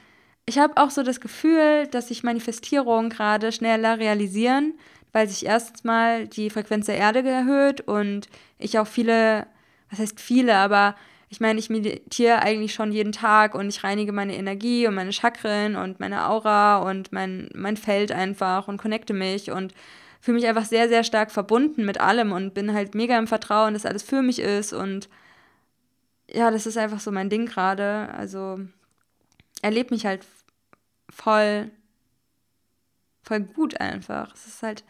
[0.47, 4.73] ich habe auch so das Gefühl, dass sich Manifestierungen gerade schneller realisieren,
[5.13, 9.47] weil sich erstens mal die Frequenz der Erde erhöht und ich auch viele,
[9.91, 10.95] was heißt viele, aber
[11.37, 15.13] ich meine, ich meditiere eigentlich schon jeden Tag und ich reinige meine Energie und meine
[15.13, 19.75] Chakren und meine Aura und mein, mein Feld einfach und connecte mich und
[20.19, 23.75] fühle mich einfach sehr, sehr stark verbunden mit allem und bin halt mega im Vertrauen,
[23.75, 25.11] dass alles für mich ist und
[26.31, 28.09] ja, das ist einfach so mein Ding gerade.
[28.17, 28.59] Also
[29.61, 30.25] erlebe mich halt
[31.11, 31.71] voll,
[33.25, 34.33] voll gut einfach.
[34.33, 34.85] Es ist halt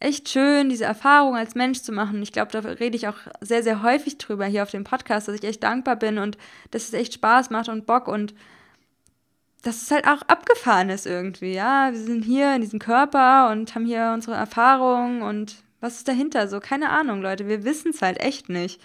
[0.00, 2.22] echt schön, diese Erfahrung als Mensch zu machen.
[2.22, 5.34] Ich glaube, da rede ich auch sehr, sehr häufig drüber hier auf dem Podcast, dass
[5.34, 6.38] ich echt dankbar bin und
[6.70, 8.34] dass es echt Spaß macht und Bock und
[9.62, 11.90] dass es halt auch abgefahren ist irgendwie, ja.
[11.92, 16.48] Wir sind hier in diesem Körper und haben hier unsere Erfahrungen und was ist dahinter?
[16.48, 18.80] So, keine Ahnung, Leute, wir wissen es halt echt nicht.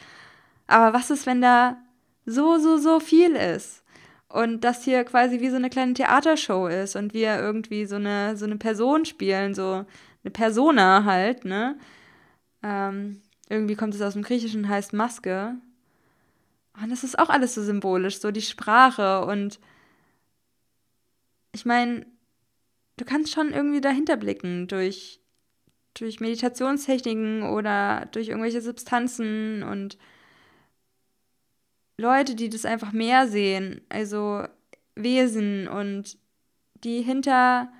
[0.67, 1.78] Aber was ist, wenn da
[2.26, 3.84] so, so, so viel ist?
[4.30, 8.36] Und das hier quasi wie so eine kleine Theatershow ist und wir irgendwie so eine,
[8.36, 9.86] so eine Person spielen, so
[10.23, 11.77] eine Persona halt, ne?
[12.62, 15.55] Ähm, irgendwie kommt es aus dem Griechischen, heißt Maske.
[16.81, 19.59] Und das ist auch alles so symbolisch, so die Sprache und
[21.53, 22.05] ich meine,
[22.97, 25.19] du kannst schon irgendwie dahinter blicken durch,
[25.93, 29.97] durch Meditationstechniken oder durch irgendwelche Substanzen und
[31.97, 34.47] Leute, die das einfach mehr sehen, also
[34.95, 36.17] Wesen und
[36.83, 37.71] die hinter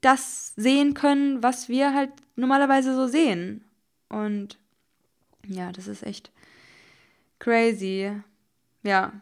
[0.00, 3.64] das sehen können, was wir halt normalerweise so sehen.
[4.08, 4.58] Und
[5.46, 6.30] ja, das ist echt
[7.38, 8.12] crazy.
[8.82, 9.12] Ja.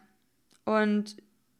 [0.65, 1.17] Und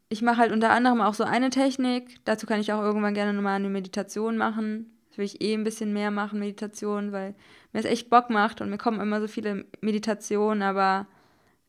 [0.10, 2.24] ich mache halt unter anderem auch so eine Technik.
[2.26, 4.92] Dazu kann ich auch irgendwann gerne nochmal eine Meditation machen.
[5.10, 7.36] Das will ich eh ein bisschen mehr machen, Meditation, weil
[7.74, 11.08] mir es echt Bock macht und mir kommen immer so viele Meditationen, aber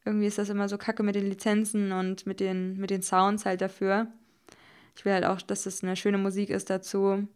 [0.04, 3.44] irgendwie ist das immer so kacke mit den Lizenzen und mit den, mit den Sounds
[3.44, 4.06] halt dafür.
[4.96, 7.28] Ich will halt auch, dass das eine schöne Musik ist dazu.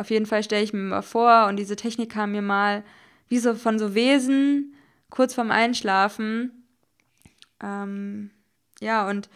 [0.00, 2.82] Auf jeden Fall stelle ich mir mal vor und diese Technik kam mir mal
[3.28, 4.74] wie so von so Wesen
[5.10, 6.64] kurz vorm Einschlafen.
[7.62, 8.30] Ähm,
[8.80, 9.28] ja, und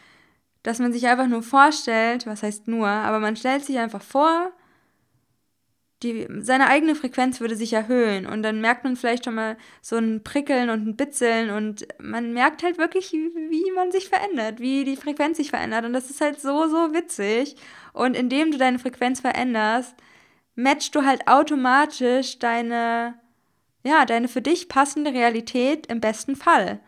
[0.62, 4.52] dass man sich einfach nur vorstellt, was heißt nur, aber man stellt sich einfach vor,
[6.02, 8.24] die, seine eigene Frequenz würde sich erhöhen.
[8.24, 12.32] Und dann merkt man vielleicht schon mal so ein Prickeln und ein Bitzeln und man
[12.32, 15.84] merkt halt wirklich, wie man sich verändert, wie die Frequenz sich verändert.
[15.84, 17.56] Und das ist halt so, so witzig.
[17.92, 19.94] Und indem du deine Frequenz veränderst,
[20.54, 23.14] matchst du halt automatisch deine,
[23.84, 26.80] ja, deine für dich passende Realität im besten Fall.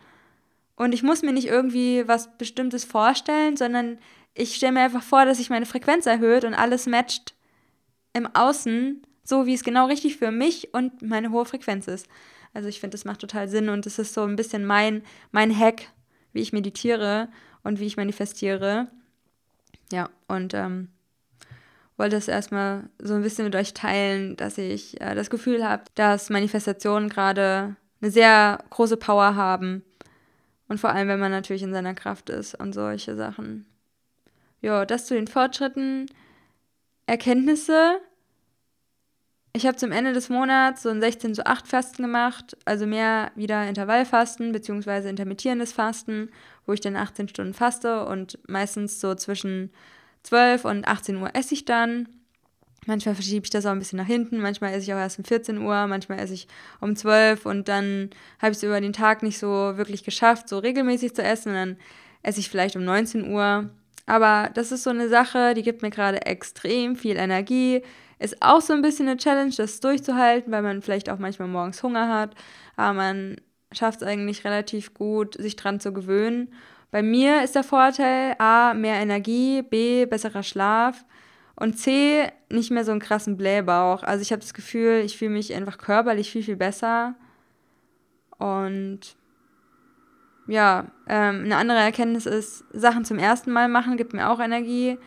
[0.77, 3.99] Und ich muss mir nicht irgendwie was Bestimmtes vorstellen, sondern
[4.35, 7.35] ich stelle mir einfach vor, dass sich meine Frequenz erhöht und alles matcht
[8.13, 12.07] im Außen, so wie es genau richtig für mich und meine hohe Frequenz ist.
[12.53, 15.03] Also ich finde, das macht total Sinn und das ist so ein bisschen mein,
[15.33, 15.91] mein Hack,
[16.33, 17.29] wie ich meditiere
[17.63, 18.89] und wie ich manifestiere.
[19.93, 20.89] Ja, und ähm,
[21.97, 25.85] wollte es erstmal so ein bisschen mit euch teilen, dass ich äh, das Gefühl habe,
[25.95, 29.83] dass Manifestationen gerade eine sehr große Power haben.
[30.69, 33.67] Und vor allem, wenn man natürlich in seiner Kraft ist und solche Sachen.
[34.61, 36.07] Ja, das zu den Fortschritten.
[37.07, 38.01] Erkenntnisse.
[39.53, 43.31] Ich habe zum Ende des Monats so ein 16 zu 8 Fasten gemacht, also mehr
[43.37, 45.09] wieder Intervallfasten bzw.
[45.09, 46.31] intermittierendes Fasten,
[46.67, 49.71] wo ich dann 18 Stunden faste und meistens so zwischen
[50.27, 52.09] 12 und 18 Uhr esse ich dann.
[52.87, 55.25] Manchmal verschiebe ich das auch ein bisschen nach hinten, manchmal esse ich auch erst um
[55.25, 56.47] 14 Uhr, manchmal esse ich
[56.81, 58.11] um 12 und dann
[58.41, 61.55] habe ich es über den Tag nicht so wirklich geschafft, so regelmäßig zu essen und
[61.57, 61.77] dann
[62.23, 63.71] esse ich vielleicht um 19 Uhr
[64.07, 67.83] aber das ist so eine Sache, die gibt mir gerade extrem viel Energie.
[68.19, 71.83] Ist auch so ein bisschen eine Challenge, das durchzuhalten, weil man vielleicht auch manchmal morgens
[71.83, 72.35] Hunger hat.
[72.77, 73.37] Aber man
[73.73, 76.55] schafft es eigentlich relativ gut, sich dran zu gewöhnen.
[76.91, 81.05] Bei mir ist der Vorteil A, mehr Energie, B, besserer Schlaf
[81.57, 84.03] und C, nicht mehr so einen krassen Blähbauch.
[84.03, 87.15] Also ich habe das Gefühl, ich fühle mich einfach körperlich viel, viel besser.
[88.39, 89.17] Und
[90.47, 94.99] ja, ähm, eine andere Erkenntnis ist, Sachen zum ersten Mal machen gibt mir auch Energie.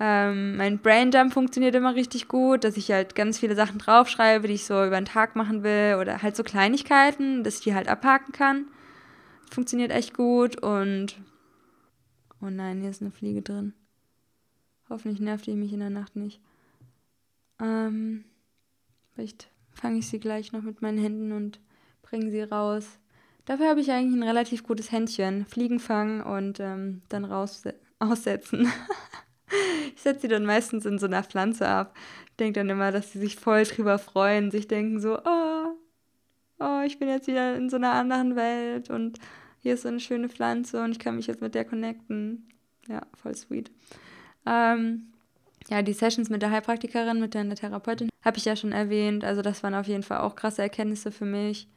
[0.00, 4.54] Ähm, mein Braindump funktioniert immer richtig gut, dass ich halt ganz viele Sachen draufschreibe, die
[4.54, 7.88] ich so über den Tag machen will oder halt so Kleinigkeiten, dass ich die halt
[7.88, 8.66] abhaken kann.
[9.50, 11.20] Funktioniert echt gut und
[12.40, 13.72] oh nein, hier ist eine Fliege drin.
[14.88, 16.40] Hoffentlich nervt die mich in der Nacht nicht.
[17.60, 18.24] Ähm,
[19.12, 21.60] vielleicht fange ich sie gleich noch mit meinen Händen und
[22.02, 22.98] bringe sie raus.
[23.44, 25.46] Dafür habe ich eigentlich ein relativ gutes Händchen.
[25.46, 27.64] Fliegen fangen und ähm, dann raus
[27.98, 28.70] aussetzen.
[29.94, 31.96] ich setze sie dann meistens in so einer Pflanze ab.
[32.38, 35.47] Denke dann immer, dass sie sich voll drüber freuen, sich denken so, oh,
[36.88, 39.18] ich bin jetzt wieder in so einer anderen Welt und
[39.60, 42.48] hier ist so eine schöne Pflanze und ich kann mich jetzt mit der connecten.
[42.88, 43.70] Ja, voll sweet.
[44.46, 45.12] Ähm,
[45.68, 49.24] ja, die Sessions mit der Heilpraktikerin, mit der Therapeutin, habe ich ja schon erwähnt.
[49.24, 51.68] Also das waren auf jeden Fall auch krasse Erkenntnisse für mich.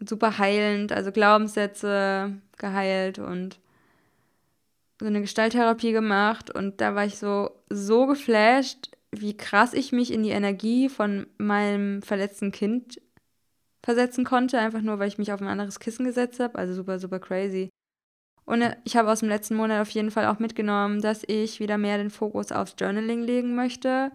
[0.00, 3.58] Super heilend, also Glaubenssätze geheilt und
[4.98, 6.50] so eine Gestalttherapie gemacht.
[6.50, 11.26] Und da war ich so, so geflasht, wie krass ich mich in die Energie von
[11.38, 13.00] meinem verletzten Kind
[13.86, 16.58] versetzen konnte, einfach nur, weil ich mich auf ein anderes Kissen gesetzt habe.
[16.58, 17.70] Also super, super crazy.
[18.44, 21.60] Und äh, ich habe aus dem letzten Monat auf jeden Fall auch mitgenommen, dass ich
[21.60, 24.10] wieder mehr den Fokus aufs Journaling legen möchte.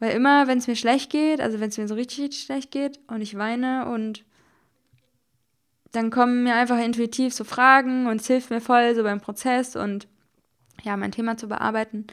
[0.00, 2.72] Weil immer, wenn es mir schlecht geht, also wenn es mir so richtig, richtig schlecht
[2.72, 4.24] geht und ich weine und
[5.92, 9.76] dann kommen mir einfach intuitiv so Fragen und es hilft mir voll so beim Prozess
[9.76, 10.08] und
[10.82, 12.08] ja, mein Thema zu bearbeiten.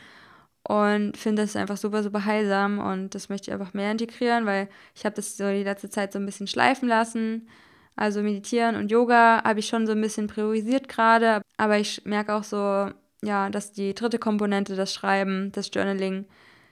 [0.67, 4.69] Und finde das einfach super, super heilsam und das möchte ich einfach mehr integrieren, weil
[4.95, 7.47] ich habe das so die letzte Zeit so ein bisschen schleifen lassen
[7.95, 12.33] also Meditieren und Yoga habe ich schon so ein bisschen priorisiert gerade, aber ich merke
[12.33, 12.89] auch so,
[13.21, 16.25] ja, dass die dritte Komponente, das Schreiben, das Journaling,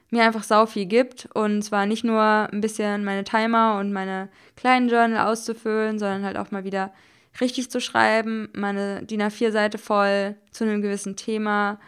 [0.09, 1.29] mir einfach sau viel gibt.
[1.33, 4.27] Und zwar nicht nur ein bisschen meine Timer und meine
[4.57, 6.91] kleinen Journal auszufüllen, sondern halt auch mal wieder
[7.39, 11.79] richtig zu schreiben, meine DIN A4-Seite voll zu einem gewissen Thema.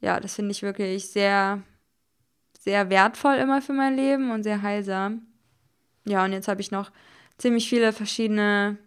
[0.00, 1.62] Ja, das finde ich wirklich sehr,
[2.58, 5.26] sehr wertvoll immer für mein Leben und sehr heilsam.
[6.06, 6.90] Ja, und jetzt habe ich noch
[7.38, 8.78] ziemlich viele verschiedene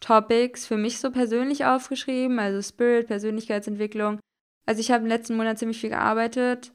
[0.00, 4.20] Topics für mich so persönlich aufgeschrieben, also Spirit, Persönlichkeitsentwicklung.
[4.66, 6.72] Also ich habe im letzten Monat ziemlich viel gearbeitet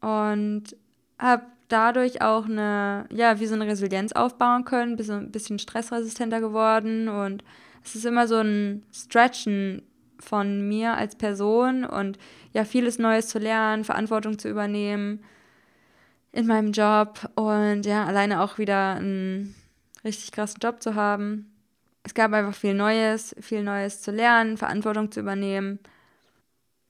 [0.00, 0.76] und
[1.18, 5.58] habe dadurch auch eine, ja, wie so eine Resilienz aufbauen können, bin so ein bisschen
[5.58, 7.42] stressresistenter geworden und
[7.84, 9.82] es ist immer so ein Stretchen
[10.24, 12.18] von mir als Person und
[12.52, 15.22] ja, vieles Neues zu lernen, Verantwortung zu übernehmen
[16.32, 19.54] in meinem Job und ja, alleine auch wieder ein
[20.04, 21.52] richtig krassen Job zu haben.
[22.02, 25.78] Es gab einfach viel Neues, viel Neues zu lernen, Verantwortung zu übernehmen.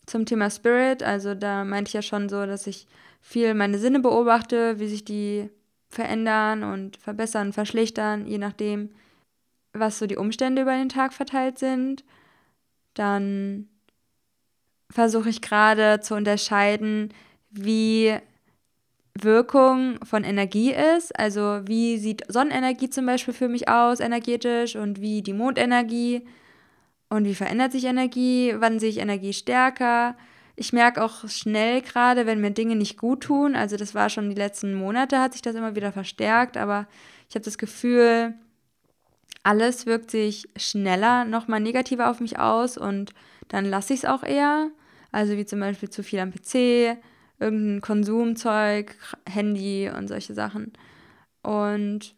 [0.06, 2.86] Zum Thema Spirit, also da meinte ich ja schon so, dass ich
[3.20, 5.48] viel meine Sinne beobachte, wie sich die
[5.88, 8.90] verändern und verbessern, verschlechtern, je nachdem,
[9.72, 12.04] was so die Umstände über den Tag verteilt sind.
[12.94, 13.68] Dann
[14.90, 17.12] versuche ich gerade zu unterscheiden,
[17.50, 18.16] wie
[19.14, 21.18] Wirkung von Energie ist.
[21.18, 26.26] Also wie sieht Sonnenenergie zum Beispiel für mich aus, energetisch, und wie die Mondenergie
[27.08, 30.16] und wie verändert sich Energie, wann sehe ich Energie stärker.
[30.56, 33.56] Ich merke auch schnell gerade, wenn mir Dinge nicht gut tun.
[33.56, 36.86] Also das war schon die letzten Monate, hat sich das immer wieder verstärkt, aber
[37.28, 38.34] ich habe das Gefühl,
[39.44, 43.12] alles wirkt sich schneller nochmal negativer auf mich aus und
[43.48, 44.70] dann lasse ich es auch eher.
[45.12, 46.98] Also wie zum Beispiel zu viel am PC,
[47.38, 48.96] irgendein Konsumzeug,
[49.28, 50.72] Handy und solche Sachen.
[51.42, 52.16] Und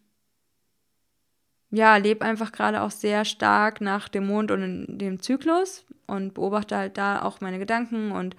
[1.71, 6.77] ja, lebe einfach gerade auch sehr stark nach dem Mond und dem Zyklus und beobachte
[6.77, 8.37] halt da auch meine Gedanken und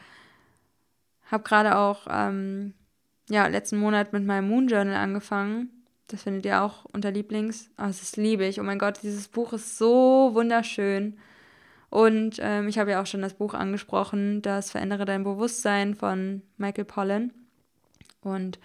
[1.30, 2.74] habe gerade auch ähm,
[3.30, 5.77] ja, letzten Monat mit meinem Moon Journal angefangen.
[6.08, 7.70] Das findet ihr auch unter Lieblings.
[7.78, 8.60] Oh, das liebe ich.
[8.60, 11.18] Oh mein Gott, dieses Buch ist so wunderschön.
[11.90, 16.42] Und ähm, ich habe ja auch schon das Buch angesprochen, das Verändere dein Bewusstsein von
[16.58, 17.32] Michael Pollan.
[18.22, 18.60] Und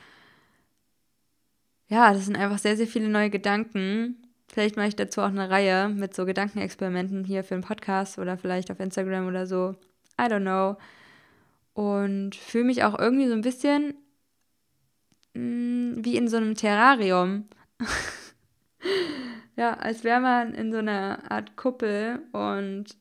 [1.89, 4.17] ja, das sind einfach sehr, sehr viele neue Gedanken.
[4.49, 8.37] Vielleicht mache ich dazu auch eine Reihe mit so Gedankenexperimenten hier für einen Podcast oder
[8.37, 9.75] vielleicht auf Instagram oder so.
[10.21, 10.77] I don't know.
[11.75, 13.95] Und fühle mich auch irgendwie so ein bisschen
[15.35, 17.49] mh, mm, wie in so einem Terrarium.
[19.57, 22.97] ja, als wäre man in so einer Art Kuppel und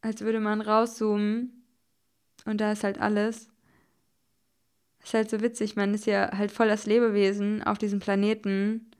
[0.00, 1.64] als würde man rauszoomen
[2.44, 3.48] und da ist halt alles.
[5.02, 8.90] Ist halt so witzig, man ist ja halt voll das Lebewesen auf diesem Planeten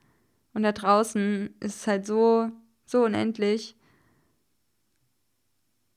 [0.53, 2.51] und da draußen ist es halt so,
[2.85, 3.75] so unendlich.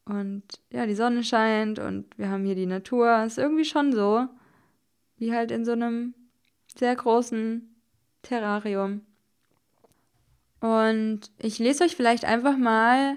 [0.05, 3.25] Und ja, die Sonne scheint und wir haben hier die Natur.
[3.25, 4.27] Ist irgendwie schon so,
[5.17, 6.15] wie halt in so einem
[6.79, 7.75] sehr großen
[8.23, 9.03] Terrarium.
[10.61, 13.17] Und ich lese euch vielleicht einfach mal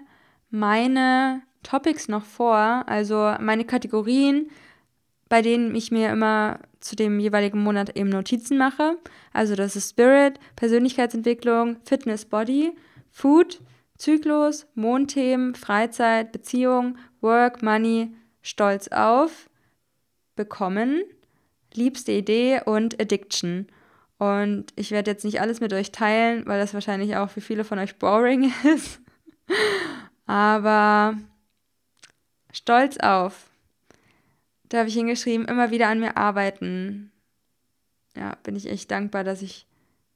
[0.50, 4.50] meine Topics noch vor, also meine Kategorien,
[5.30, 8.98] bei denen ich mir immer zu dem jeweiligen Monat eben Notizen mache.
[9.34, 12.74] Also das ist Spirit, Persönlichkeitsentwicklung, Fitness, Body,
[13.12, 13.62] Food,
[13.98, 19.50] Zyklus, Mondthemen, Freizeit, Beziehung, Work, Money, Stolz auf,
[20.36, 21.04] Bekommen,
[21.76, 23.68] liebste Idee und Addiction.
[24.18, 27.64] Und ich werde jetzt nicht alles mit euch teilen, weil das wahrscheinlich auch für viele
[27.64, 29.02] von euch boring ist.
[30.26, 31.16] Aber
[32.52, 33.50] Stolz auf.
[34.70, 37.12] Da habe ich hingeschrieben, immer wieder an mir arbeiten.
[38.16, 39.68] Ja, bin ich echt dankbar, dass ich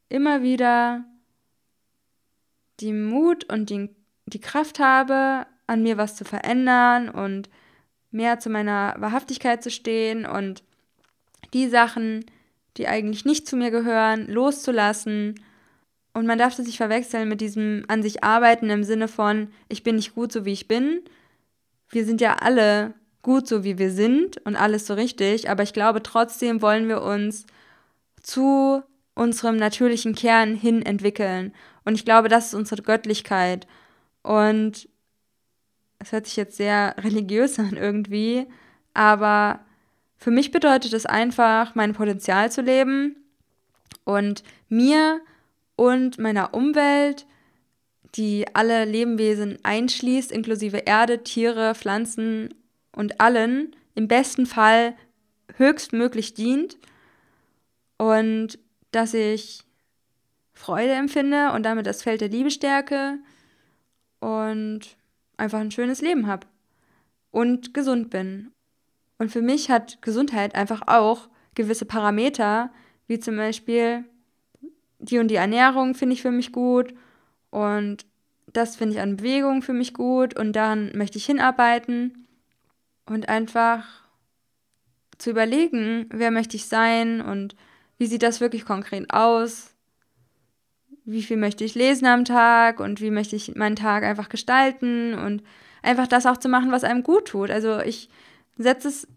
[0.08, 1.04] immer wieder
[2.80, 3.90] die Mut und die,
[4.26, 7.50] die Kraft habe, an mir was zu verändern und
[8.10, 10.64] mehr zu meiner Wahrhaftigkeit zu stehen und
[11.54, 12.26] die Sachen,
[12.78, 15.36] die eigentlich nicht zu mir gehören, loszulassen.
[16.14, 19.84] Und man darf das nicht verwechseln mit diesem an sich arbeiten im Sinne von, ich
[19.84, 21.02] bin nicht gut so wie ich bin.
[21.90, 25.74] Wir sind ja alle gut so wie wir sind und alles so richtig, aber ich
[25.74, 27.46] glaube trotzdem wollen wir uns
[28.22, 28.82] zu
[29.14, 31.54] unserem natürlichen Kern hin entwickeln.
[31.84, 33.68] Und ich glaube, das ist unsere Göttlichkeit.
[34.24, 34.88] Und
[36.00, 38.48] es hört sich jetzt sehr religiös an irgendwie,
[38.94, 39.60] aber
[40.20, 43.16] für mich bedeutet es einfach, mein Potenzial zu leben
[44.04, 45.22] und mir
[45.78, 47.26] und meiner Umwelt,
[48.16, 52.54] die alle Lebewesen einschließt, inklusive Erde, Tiere, Pflanzen
[52.92, 54.94] und allen, im besten Fall
[55.56, 56.78] höchstmöglich dient
[57.98, 58.60] und
[58.92, 59.64] dass ich
[60.52, 63.20] Freude empfinde und damit das Feld der Liebe stärke
[64.20, 64.82] und
[65.38, 66.46] einfach ein schönes Leben habe
[67.32, 68.52] und gesund bin.
[69.20, 72.72] Und für mich hat Gesundheit einfach auch gewisse Parameter,
[73.08, 74.06] wie zum Beispiel
[75.00, 76.94] die und die Ernährung finde ich für mich gut
[77.52, 78.06] und
[78.48, 82.28] das finde ich an Bewegung für mich gut und daran möchte ich hinarbeiten
[83.06, 83.86] und einfach
[85.18, 87.56] zu überlegen, wer möchte ich sein und
[87.98, 89.76] wie sieht das wirklich konkret aus?
[91.04, 95.14] Wie viel möchte ich lesen am Tag und wie möchte ich meinen Tag einfach gestalten
[95.14, 95.44] und
[95.82, 97.50] einfach das auch zu machen, was einem gut tut.
[97.52, 98.10] Also ich
[98.64, 99.08] setze es,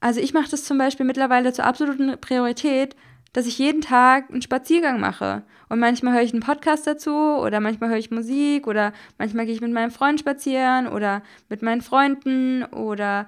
[0.00, 2.96] also ich mache das zum Beispiel mittlerweile zur absoluten Priorität,
[3.32, 5.42] dass ich jeden Tag einen Spaziergang mache.
[5.68, 9.54] Und manchmal höre ich einen Podcast dazu oder manchmal höre ich Musik oder manchmal gehe
[9.54, 13.26] ich mit meinem Freund spazieren oder mit meinen Freunden oder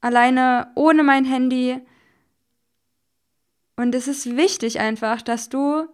[0.00, 1.80] alleine ohne mein Handy.
[3.76, 5.86] Und es ist wichtig einfach, dass du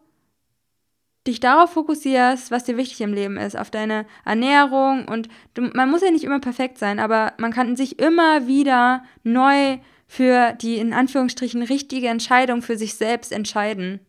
[1.27, 5.91] dich darauf fokussierst, was dir wichtig im Leben ist, auf deine Ernährung und du, man
[5.91, 10.79] muss ja nicht immer perfekt sein, aber man kann sich immer wieder neu für die
[10.79, 14.01] in Anführungsstrichen richtige Entscheidung für sich selbst entscheiden.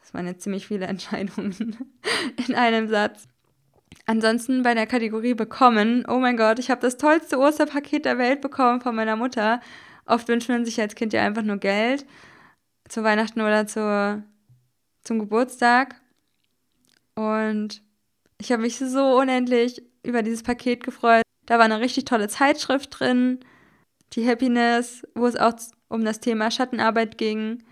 [0.00, 1.76] Das waren jetzt ziemlich viele Entscheidungen
[2.48, 3.26] in einem Satz.
[4.06, 8.40] Ansonsten bei der Kategorie bekommen, oh mein Gott, ich habe das tollste Osterpaket der Welt
[8.40, 9.60] bekommen von meiner Mutter.
[10.06, 12.06] Oft wünscht man sich als Kind ja einfach nur Geld
[12.88, 14.24] zu Weihnachten oder zu,
[15.02, 15.99] zum Geburtstag.
[17.20, 17.82] Und
[18.38, 21.22] ich habe mich so unendlich über dieses Paket gefreut.
[21.44, 23.40] Da war eine richtig tolle Zeitschrift drin,
[24.14, 25.52] die Happiness, wo es auch
[25.88, 27.62] um das Thema Schattenarbeit ging.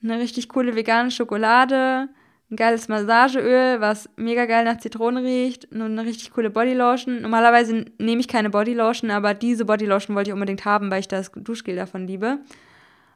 [0.00, 2.08] Eine richtig coole vegane Schokolade,
[2.50, 7.20] ein geiles Massageöl, was mega geil nach Zitrone riecht, und eine richtig coole Bodylotion.
[7.20, 11.32] Normalerweise nehme ich keine Bodylotion, aber diese Bodylotion wollte ich unbedingt haben, weil ich das
[11.34, 12.38] Duschgel davon liebe.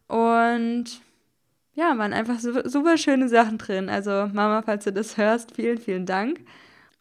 [0.08, 1.00] Und
[1.74, 3.88] ja, waren einfach super, schöne Sachen drin.
[3.88, 6.40] Also Mama, falls du das hörst, vielen, vielen Dank.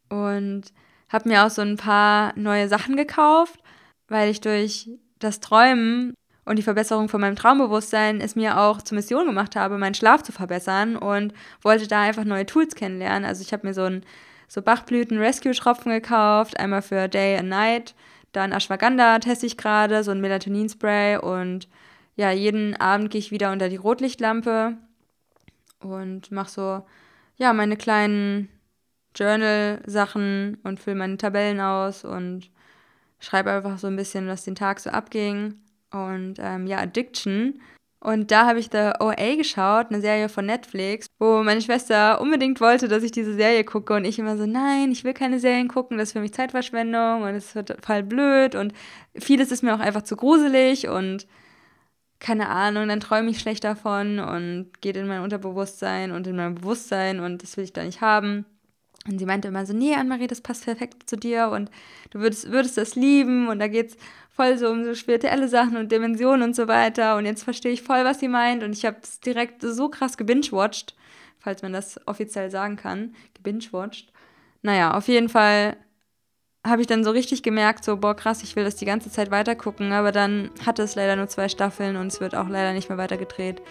[0.10, 0.74] Und
[1.10, 3.60] habe mir auch so ein paar neue Sachen gekauft,
[4.08, 6.14] weil ich durch das Träumen
[6.46, 10.24] und die Verbesserung von meinem Traumbewusstsein es mir auch zur Mission gemacht habe, meinen Schlaf
[10.24, 13.26] zu verbessern und wollte da einfach neue Tools kennenlernen.
[13.26, 14.04] Also ich habe mir so ein
[14.48, 17.96] so Bachblüten-Rescue-Tropfen gekauft, einmal für Day and Night,
[18.34, 21.68] dann Ashwagandha teste ich gerade, so ein Melatonin-Spray und
[22.16, 24.78] ja, jeden Abend gehe ich wieder unter die Rotlichtlampe
[25.80, 26.86] und mache so,
[27.38, 28.50] ja, meine kleinen
[29.16, 32.50] Journal-Sachen und fülle meine Tabellen aus und
[33.20, 35.56] schreibe einfach so ein bisschen, was den Tag so abging.
[35.92, 37.62] Und ähm, ja, Addiction.
[38.00, 42.60] Und da habe ich The OA geschaut, eine Serie von Netflix, wo meine Schwester unbedingt
[42.60, 43.94] wollte, dass ich diese Serie gucke.
[43.94, 47.22] Und ich immer so, nein, ich will keine Serien gucken, das ist für mich Zeitverschwendung
[47.22, 48.56] und es wird voll blöd.
[48.56, 48.74] Und
[49.16, 51.28] vieles ist mir auch einfach zu gruselig und
[52.22, 56.56] keine Ahnung, dann träume ich schlecht davon und geht in mein Unterbewusstsein und in mein
[56.56, 58.46] Bewusstsein und das will ich da nicht haben.
[59.08, 61.72] Und sie meinte immer so, nee, Anne-Marie, das passt perfekt zu dir und
[62.12, 63.98] du würdest, würdest das lieben und da geht es
[64.30, 67.82] voll so um so spirituelle Sachen und Dimensionen und so weiter und jetzt verstehe ich
[67.82, 70.96] voll, was sie meint und ich habe es direkt so krass gebingewatcht,
[71.40, 74.14] falls man das offiziell sagen kann, gebingewatcht.
[74.62, 75.76] Naja, auf jeden Fall
[76.66, 79.32] habe ich dann so richtig gemerkt, so, boah, krass, ich will das die ganze Zeit
[79.32, 82.74] weiter gucken, aber dann hatte es leider nur zwei Staffeln und es wird auch leider
[82.74, 83.62] nicht mehr weitergedreht.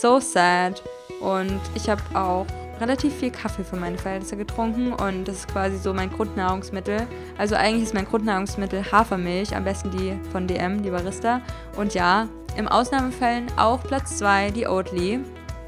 [0.00, 0.82] So sad.
[1.20, 2.46] Und ich habe auch
[2.80, 7.06] relativ viel Kaffee für meine Verhältnisse getrunken und das ist quasi so mein Grundnahrungsmittel.
[7.36, 11.42] Also eigentlich ist mein Grundnahrungsmittel Hafermilch, am besten die von DM, die Barista.
[11.76, 15.20] Und ja, im Ausnahmefällen auch Platz 2, die Oatly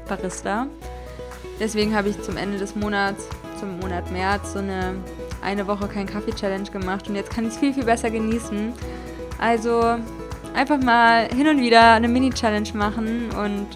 [0.09, 0.67] Barista.
[1.59, 4.95] Deswegen habe ich zum Ende des Monats, zum Monat März, so eine
[5.45, 8.73] eine Woche kein Kaffee-Challenge gemacht und jetzt kann ich es viel, viel besser genießen.
[9.39, 9.97] Also
[10.53, 13.67] einfach mal hin und wieder eine Mini-Challenge machen und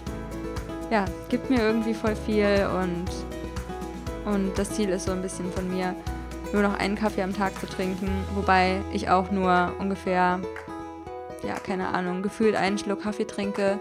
[0.90, 5.70] ja, gibt mir irgendwie voll viel und, und das Ziel ist so ein bisschen von
[5.70, 5.94] mir,
[6.52, 10.40] nur noch einen Kaffee am Tag zu trinken, wobei ich auch nur ungefähr
[11.46, 13.78] ja, keine Ahnung, gefühlt einen Schluck Kaffee trinke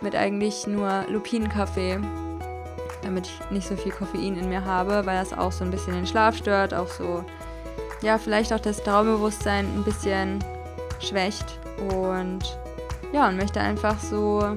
[0.00, 1.98] mit eigentlich nur Lupinenkaffee,
[3.04, 5.94] damit ich nicht so viel Koffein in mir habe, weil das auch so ein bisschen
[5.94, 7.24] den Schlaf stört, auch so,
[8.02, 10.42] ja, vielleicht auch das Traumbewusstsein ein bisschen
[11.00, 11.58] schwächt
[11.90, 12.58] und
[13.12, 14.56] ja, und möchte einfach so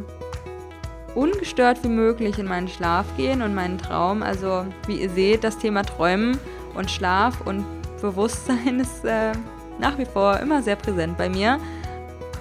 [1.13, 4.23] ungestört wie möglich in meinen Schlaf gehen und meinen Traum.
[4.23, 6.39] Also, wie ihr seht, das Thema Träumen
[6.75, 7.65] und Schlaf und
[8.01, 9.31] Bewusstsein ist äh,
[9.79, 11.59] nach wie vor immer sehr präsent bei mir.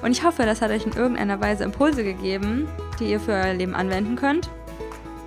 [0.03, 2.69] Und ich hoffe, das hat euch in irgendeiner Weise Impulse gegeben,
[3.01, 4.51] die ihr für euer Leben anwenden könnt.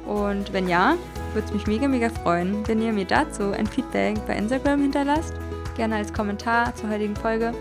[0.10, 0.96] Und wenn ja,
[1.34, 5.36] würde es mich mega, mega freuen, wenn ihr mir dazu ein Feedback bei Instagram hinterlasst.
[5.78, 7.54] Gerne als Kommentar zur heutigen Folge.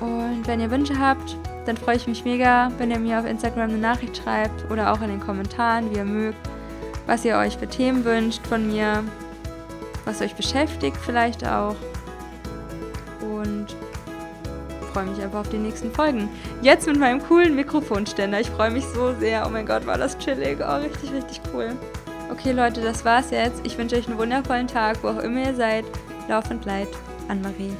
[0.00, 3.70] Und wenn ihr Wünsche habt, dann freue ich mich mega, wenn ihr mir auf Instagram
[3.70, 6.38] eine Nachricht schreibt oder auch in den Kommentaren, wie ihr mögt,
[7.06, 9.04] was ihr euch für Themen wünscht von mir,
[10.04, 11.76] was euch beschäftigt vielleicht auch.
[14.92, 16.28] Freue mich einfach auf die nächsten Folgen.
[16.62, 18.40] Jetzt mit meinem coolen Mikrofonständer.
[18.40, 19.44] Ich freue mich so sehr.
[19.46, 20.58] Oh mein Gott, war das chillig.
[20.60, 21.76] Oh, richtig, richtig cool.
[22.30, 23.60] Okay, Leute, das war's jetzt.
[23.64, 25.84] Ich wünsche euch einen wundervollen Tag, wo auch immer ihr seid.
[26.28, 26.88] Lauf und Leid,
[27.28, 27.72] Anne-Marie.